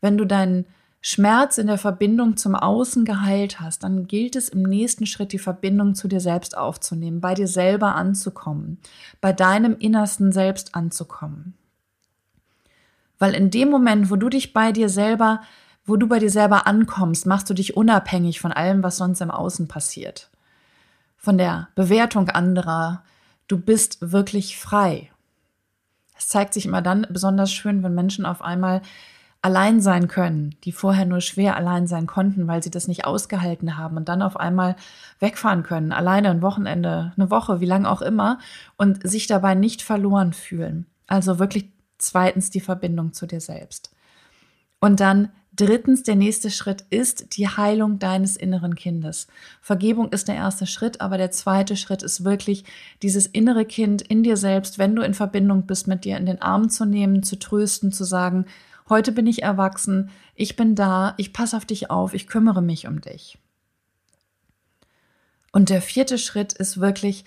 Wenn 0.00 0.16
du 0.16 0.24
deinen 0.24 0.64
Schmerz 1.00 1.58
in 1.58 1.68
der 1.68 1.78
Verbindung 1.78 2.36
zum 2.36 2.54
Außen 2.54 3.04
geheilt 3.04 3.60
hast, 3.60 3.84
dann 3.84 4.08
gilt 4.08 4.34
es 4.34 4.48
im 4.48 4.62
nächsten 4.62 5.06
Schritt 5.06 5.32
die 5.32 5.38
Verbindung 5.38 5.94
zu 5.94 6.08
dir 6.08 6.20
selbst 6.20 6.56
aufzunehmen, 6.56 7.20
bei 7.20 7.34
dir 7.34 7.46
selber 7.46 7.94
anzukommen, 7.94 8.78
bei 9.20 9.32
deinem 9.32 9.76
innersten 9.78 10.32
Selbst 10.32 10.74
anzukommen. 10.74 11.54
Weil 13.18 13.34
in 13.34 13.50
dem 13.50 13.70
Moment, 13.70 14.10
wo 14.10 14.16
du 14.16 14.28
dich 14.28 14.52
bei 14.52 14.72
dir 14.72 14.88
selber, 14.88 15.40
wo 15.84 15.96
du 15.96 16.08
bei 16.08 16.18
dir 16.18 16.30
selber 16.30 16.66
ankommst, 16.66 17.26
machst 17.26 17.48
du 17.48 17.54
dich 17.54 17.76
unabhängig 17.76 18.40
von 18.40 18.52
allem, 18.52 18.82
was 18.82 18.96
sonst 18.96 19.20
im 19.20 19.30
Außen 19.30 19.68
passiert. 19.68 20.30
Von 21.16 21.38
der 21.38 21.68
Bewertung 21.74 22.28
anderer. 22.28 23.02
Du 23.48 23.58
bist 23.58 24.12
wirklich 24.12 24.58
frei. 24.58 25.10
Es 26.16 26.28
zeigt 26.28 26.54
sich 26.54 26.66
immer 26.66 26.82
dann 26.82 27.06
besonders 27.08 27.52
schön, 27.52 27.82
wenn 27.82 27.94
Menschen 27.94 28.26
auf 28.26 28.42
einmal 28.42 28.82
allein 29.40 29.80
sein 29.80 30.08
können, 30.08 30.56
die 30.64 30.72
vorher 30.72 31.06
nur 31.06 31.20
schwer 31.20 31.56
allein 31.56 31.86
sein 31.86 32.06
konnten, 32.06 32.48
weil 32.48 32.62
sie 32.62 32.70
das 32.70 32.88
nicht 32.88 33.04
ausgehalten 33.04 33.76
haben 33.76 33.96
und 33.96 34.08
dann 34.08 34.22
auf 34.22 34.36
einmal 34.36 34.74
wegfahren 35.20 35.62
können, 35.62 35.92
alleine 35.92 36.30
ein 36.30 36.42
Wochenende, 36.42 37.12
eine 37.16 37.30
Woche, 37.30 37.60
wie 37.60 37.66
lange 37.66 37.88
auch 37.88 38.02
immer 38.02 38.38
und 38.76 39.08
sich 39.08 39.26
dabei 39.26 39.54
nicht 39.54 39.82
verloren 39.82 40.32
fühlen. 40.32 40.86
Also 41.06 41.38
wirklich 41.38 41.70
zweitens 41.98 42.50
die 42.50 42.60
Verbindung 42.60 43.12
zu 43.12 43.26
dir 43.26 43.40
selbst. 43.40 43.92
Und 44.80 45.00
dann 45.00 45.30
drittens, 45.54 46.02
der 46.04 46.14
nächste 46.14 46.50
Schritt 46.50 46.84
ist 46.90 47.36
die 47.36 47.48
Heilung 47.48 47.98
deines 47.98 48.36
inneren 48.36 48.74
Kindes. 48.74 49.26
Vergebung 49.60 50.10
ist 50.10 50.28
der 50.28 50.36
erste 50.36 50.66
Schritt, 50.66 51.00
aber 51.00 51.16
der 51.16 51.30
zweite 51.30 51.76
Schritt 51.76 52.02
ist 52.02 52.24
wirklich 52.24 52.64
dieses 53.02 53.26
innere 53.26 53.64
Kind 53.64 54.02
in 54.02 54.22
dir 54.22 54.36
selbst, 54.36 54.78
wenn 54.78 54.94
du 54.94 55.02
in 55.02 55.14
Verbindung 55.14 55.66
bist 55.66 55.88
mit 55.88 56.04
dir, 56.04 56.16
in 56.16 56.26
den 56.26 56.42
Arm 56.42 56.70
zu 56.70 56.84
nehmen, 56.84 57.22
zu 57.22 57.38
trösten, 57.38 57.92
zu 57.92 58.04
sagen, 58.04 58.46
Heute 58.88 59.12
bin 59.12 59.26
ich 59.26 59.42
erwachsen, 59.42 60.10
ich 60.34 60.56
bin 60.56 60.74
da, 60.74 61.14
ich 61.18 61.32
passe 61.32 61.56
auf 61.56 61.66
dich 61.66 61.90
auf, 61.90 62.14
ich 62.14 62.26
kümmere 62.26 62.62
mich 62.62 62.86
um 62.86 63.00
dich. 63.00 63.38
Und 65.52 65.68
der 65.68 65.82
vierte 65.82 66.18
Schritt 66.18 66.52
ist 66.52 66.80
wirklich, 66.80 67.24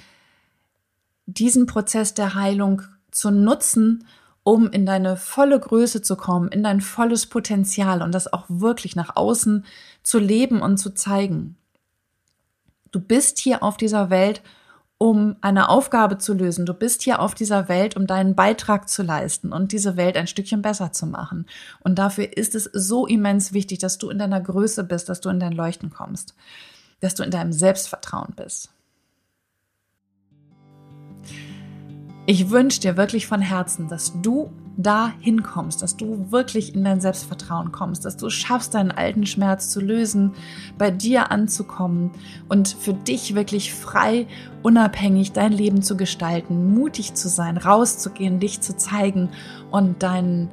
diesen 1.25 1.65
Prozess 1.65 2.13
der 2.13 2.33
Heilung 2.33 2.81
zu 3.11 3.31
nutzen, 3.31 4.05
um 4.43 4.69
in 4.71 4.85
deine 4.85 5.17
volle 5.17 5.59
Größe 5.59 6.01
zu 6.01 6.15
kommen, 6.15 6.49
in 6.49 6.63
dein 6.63 6.81
volles 6.81 7.27
Potenzial 7.27 8.01
und 8.01 8.11
das 8.13 8.31
auch 8.31 8.45
wirklich 8.47 8.95
nach 8.95 9.15
außen 9.15 9.65
zu 10.01 10.17
leben 10.17 10.61
und 10.61 10.77
zu 10.77 10.93
zeigen. 10.93 11.57
Du 12.91 12.99
bist 12.99 13.37
hier 13.39 13.61
auf 13.63 13.77
dieser 13.77 14.09
Welt, 14.09 14.41
um 15.01 15.35
eine 15.41 15.69
Aufgabe 15.69 16.19
zu 16.19 16.35
lösen. 16.35 16.67
Du 16.67 16.75
bist 16.75 17.01
hier 17.01 17.21
auf 17.21 17.33
dieser 17.33 17.67
Welt, 17.67 17.97
um 17.97 18.05
deinen 18.05 18.35
Beitrag 18.35 18.87
zu 18.87 19.01
leisten 19.01 19.51
und 19.51 19.71
diese 19.71 19.97
Welt 19.97 20.15
ein 20.15 20.27
Stückchen 20.27 20.61
besser 20.61 20.91
zu 20.91 21.07
machen. 21.07 21.47
Und 21.79 21.97
dafür 21.97 22.37
ist 22.37 22.53
es 22.53 22.65
so 22.65 23.07
immens 23.07 23.51
wichtig, 23.51 23.79
dass 23.79 23.97
du 23.97 24.11
in 24.11 24.19
deiner 24.19 24.39
Größe 24.39 24.83
bist, 24.83 25.09
dass 25.09 25.19
du 25.19 25.29
in 25.29 25.39
dein 25.39 25.53
Leuchten 25.53 25.89
kommst, 25.89 26.35
dass 26.99 27.15
du 27.15 27.23
in 27.23 27.31
deinem 27.31 27.51
Selbstvertrauen 27.51 28.35
bist. 28.35 28.69
Ich 32.27 32.51
wünsche 32.51 32.81
dir 32.81 32.95
wirklich 32.95 33.25
von 33.25 33.41
Herzen, 33.41 33.87
dass 33.87 34.13
du 34.21 34.51
da 34.77 35.11
hinkommst, 35.19 35.81
dass 35.81 35.97
du 35.97 36.31
wirklich 36.31 36.75
in 36.75 36.83
dein 36.83 37.01
Selbstvertrauen 37.01 37.71
kommst, 37.71 38.05
dass 38.05 38.17
du 38.17 38.29
schaffst, 38.29 38.73
deinen 38.73 38.91
alten 38.91 39.25
Schmerz 39.25 39.69
zu 39.69 39.81
lösen, 39.81 40.33
bei 40.77 40.91
dir 40.91 41.31
anzukommen 41.31 42.11
und 42.49 42.69
für 42.69 42.93
dich 42.93 43.35
wirklich 43.35 43.73
frei, 43.73 44.27
unabhängig 44.63 45.33
dein 45.33 45.51
Leben 45.51 45.81
zu 45.81 45.97
gestalten, 45.97 46.73
mutig 46.73 47.13
zu 47.13 47.27
sein, 47.27 47.57
rauszugehen, 47.57 48.39
dich 48.39 48.61
zu 48.61 48.75
zeigen 48.77 49.29
und 49.71 50.03
dein, 50.03 50.49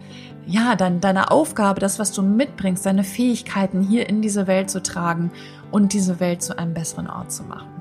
ja, 0.46 0.76
dein, 0.76 1.00
deine 1.00 1.31
Aufgabe, 1.31 1.81
das, 1.81 1.98
was 1.98 2.12
du 2.12 2.22
mitbringst, 2.22 2.85
deine 2.85 3.04
Fähigkeiten 3.04 3.83
hier 3.83 4.09
in 4.09 4.22
diese 4.22 4.46
Welt 4.46 4.70
zu 4.70 4.83
tragen 4.83 5.31
und 5.70 5.92
diese 5.92 6.20
Welt 6.20 6.42
zu 6.42 6.59
einem 6.59 6.74
besseren 6.74 7.09
Ort 7.09 7.33
zu 7.33 7.44
machen. 7.44 7.77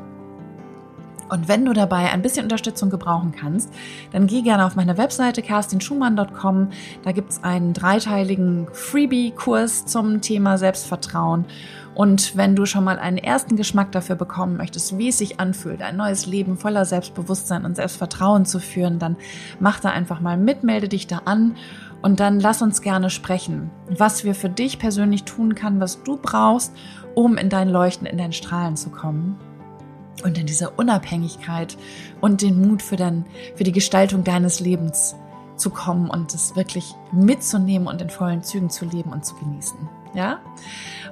Und 1.30 1.48
wenn 1.48 1.66
du 1.66 1.74
dabei 1.74 2.12
ein 2.12 2.22
bisschen 2.22 2.44
Unterstützung 2.44 2.90
gebrauchen 2.90 3.34
kannst, 3.38 3.74
dann 4.12 4.28
geh 4.28 4.42
gerne 4.42 4.66
auf 4.66 4.76
meine 4.76 4.98
Webseite 4.98 5.42
kerstinschumann.com. 5.42 6.70
Da 7.04 7.12
gibt's 7.12 7.44
einen 7.44 7.74
dreiteiligen 7.74 8.68
Freebie-Kurs 8.72 9.86
zum 9.86 10.22
Thema 10.22 10.58
Selbstvertrauen. 10.58 11.46
Und 11.96 12.38
wenn 12.38 12.56
du 12.56 12.68
schon 12.68 12.84
mal 12.84 13.00
einen 13.00 13.18
ersten 13.18 13.56
Geschmack 13.56 13.92
dafür 13.92 14.16
bekommen 14.16 14.56
möchtest, 14.56 14.98
wie 15.00 15.10
es 15.10 15.18
sich 15.18 15.40
anfühlt, 15.40 15.82
ein 15.82 15.98
neues 15.98 16.28
Leben 16.28 16.58
voller 16.58 16.86
Selbstbewusstsein 16.86 17.66
und 17.66 17.76
Selbstvertrauen 17.76 18.46
zu 18.46 18.60
führen, 18.60 19.00
dann 19.00 19.18
mach 19.60 19.80
da 19.80 19.90
einfach 19.90 20.22
mal 20.22 20.38
mit, 20.38 20.64
melde 20.64 20.90
dich 20.90 21.08
da 21.08 21.24
an 21.26 21.56
und 22.04 22.20
dann 22.20 22.40
lass 22.40 22.62
uns 22.62 22.84
gerne 22.84 23.10
sprechen, 23.10 23.72
was 23.90 24.24
wir 24.24 24.36
für 24.36 24.50
dich 24.50 24.78
persönlich 24.78 25.24
tun 25.24 25.56
kann, 25.56 25.80
was 25.80 26.04
du 26.04 26.18
brauchst, 26.18 26.72
um 27.16 27.36
in 27.36 27.50
dein 27.50 27.68
Leuchten, 27.68 28.06
in 28.06 28.20
dein 28.20 28.32
Strahlen 28.32 28.78
zu 28.78 28.92
kommen 28.92 29.40
und 30.24 30.38
in 30.38 30.46
dieser 30.46 30.78
Unabhängigkeit 30.78 31.78
und 32.22 32.42
den 32.42 32.62
Mut 32.68 32.82
für, 32.82 32.96
dein, 32.96 33.26
für 33.56 33.64
die 33.64 33.72
Gestaltung 33.72 34.24
deines 34.24 34.60
Lebens 34.60 35.16
zu 35.56 35.70
kommen 35.70 36.10
und 36.10 36.34
es 36.34 36.56
wirklich 36.56 36.94
mitzunehmen 37.12 37.88
und 37.88 38.02
in 38.02 38.10
vollen 38.10 38.44
Zügen 38.44 38.70
zu 38.70 38.86
leben 38.86 39.12
und 39.12 39.26
zu 39.26 39.36
genießen. 39.36 39.78
Ja? 40.18 40.40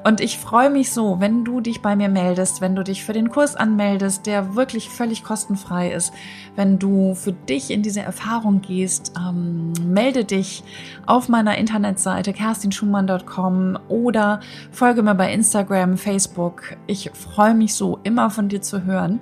Und 0.03 0.19
ich 0.19 0.39
freue 0.39 0.69
mich 0.69 0.91
so, 0.91 1.19
wenn 1.19 1.45
du 1.45 1.61
dich 1.61 1.81
bei 1.81 1.95
mir 1.95 2.09
meldest, 2.09 2.59
wenn 2.59 2.75
du 2.75 2.83
dich 2.83 3.03
für 3.03 3.13
den 3.13 3.29
Kurs 3.29 3.55
anmeldest, 3.55 4.25
der 4.25 4.55
wirklich 4.55 4.89
völlig 4.89 5.23
kostenfrei 5.23 5.91
ist, 5.91 6.11
wenn 6.55 6.79
du 6.79 7.13
für 7.13 7.31
dich 7.31 7.69
in 7.69 7.83
diese 7.83 8.01
Erfahrung 8.01 8.61
gehst, 8.61 9.13
ähm, 9.17 9.73
melde 9.83 10.25
dich 10.25 10.63
auf 11.05 11.29
meiner 11.29 11.57
Internetseite 11.57 12.33
kerstinschumann.com 12.33 13.77
oder 13.87 14.39
folge 14.71 15.03
mir 15.03 15.15
bei 15.15 15.31
Instagram, 15.31 15.97
Facebook. 15.97 16.77
Ich 16.87 17.11
freue 17.13 17.53
mich 17.53 17.75
so, 17.75 17.99
immer 18.03 18.29
von 18.31 18.49
dir 18.49 18.61
zu 18.61 18.85
hören 18.85 19.19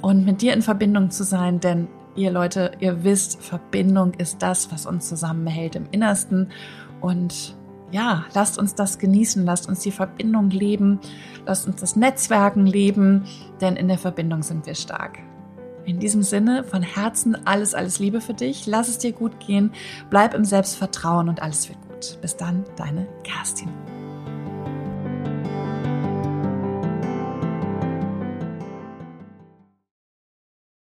und 0.00 0.24
mit 0.24 0.42
dir 0.42 0.52
in 0.52 0.62
Verbindung 0.62 1.10
zu 1.10 1.24
sein, 1.24 1.60
denn 1.60 1.86
ihr 2.16 2.32
Leute, 2.32 2.72
ihr 2.80 3.04
wisst, 3.04 3.40
Verbindung 3.40 4.14
ist 4.14 4.42
das, 4.42 4.72
was 4.72 4.86
uns 4.86 5.08
zusammenhält 5.08 5.76
im 5.76 5.86
Innersten 5.90 6.50
und 7.00 7.56
ja, 7.90 8.24
lasst 8.34 8.58
uns 8.58 8.74
das 8.74 8.98
genießen, 8.98 9.44
lasst 9.44 9.68
uns 9.68 9.80
die 9.80 9.90
Verbindung 9.90 10.50
leben, 10.50 11.00
lasst 11.46 11.66
uns 11.66 11.80
das 11.80 11.96
Netzwerken 11.96 12.66
leben, 12.66 13.24
denn 13.60 13.76
in 13.76 13.88
der 13.88 13.98
Verbindung 13.98 14.42
sind 14.42 14.66
wir 14.66 14.74
stark. 14.74 15.18
In 15.84 15.98
diesem 15.98 16.22
Sinne 16.22 16.62
von 16.64 16.82
Herzen 16.82 17.46
alles, 17.46 17.74
alles 17.74 17.98
Liebe 17.98 18.20
für 18.20 18.34
dich. 18.34 18.66
Lass 18.66 18.88
es 18.88 18.98
dir 18.98 19.12
gut 19.12 19.40
gehen, 19.40 19.72
bleib 20.08 20.34
im 20.34 20.44
Selbstvertrauen 20.44 21.28
und 21.28 21.42
alles 21.42 21.68
wird 21.68 21.78
gut. 21.88 22.18
Bis 22.20 22.36
dann, 22.36 22.64
deine 22.76 23.08
Kerstin. 23.24 23.68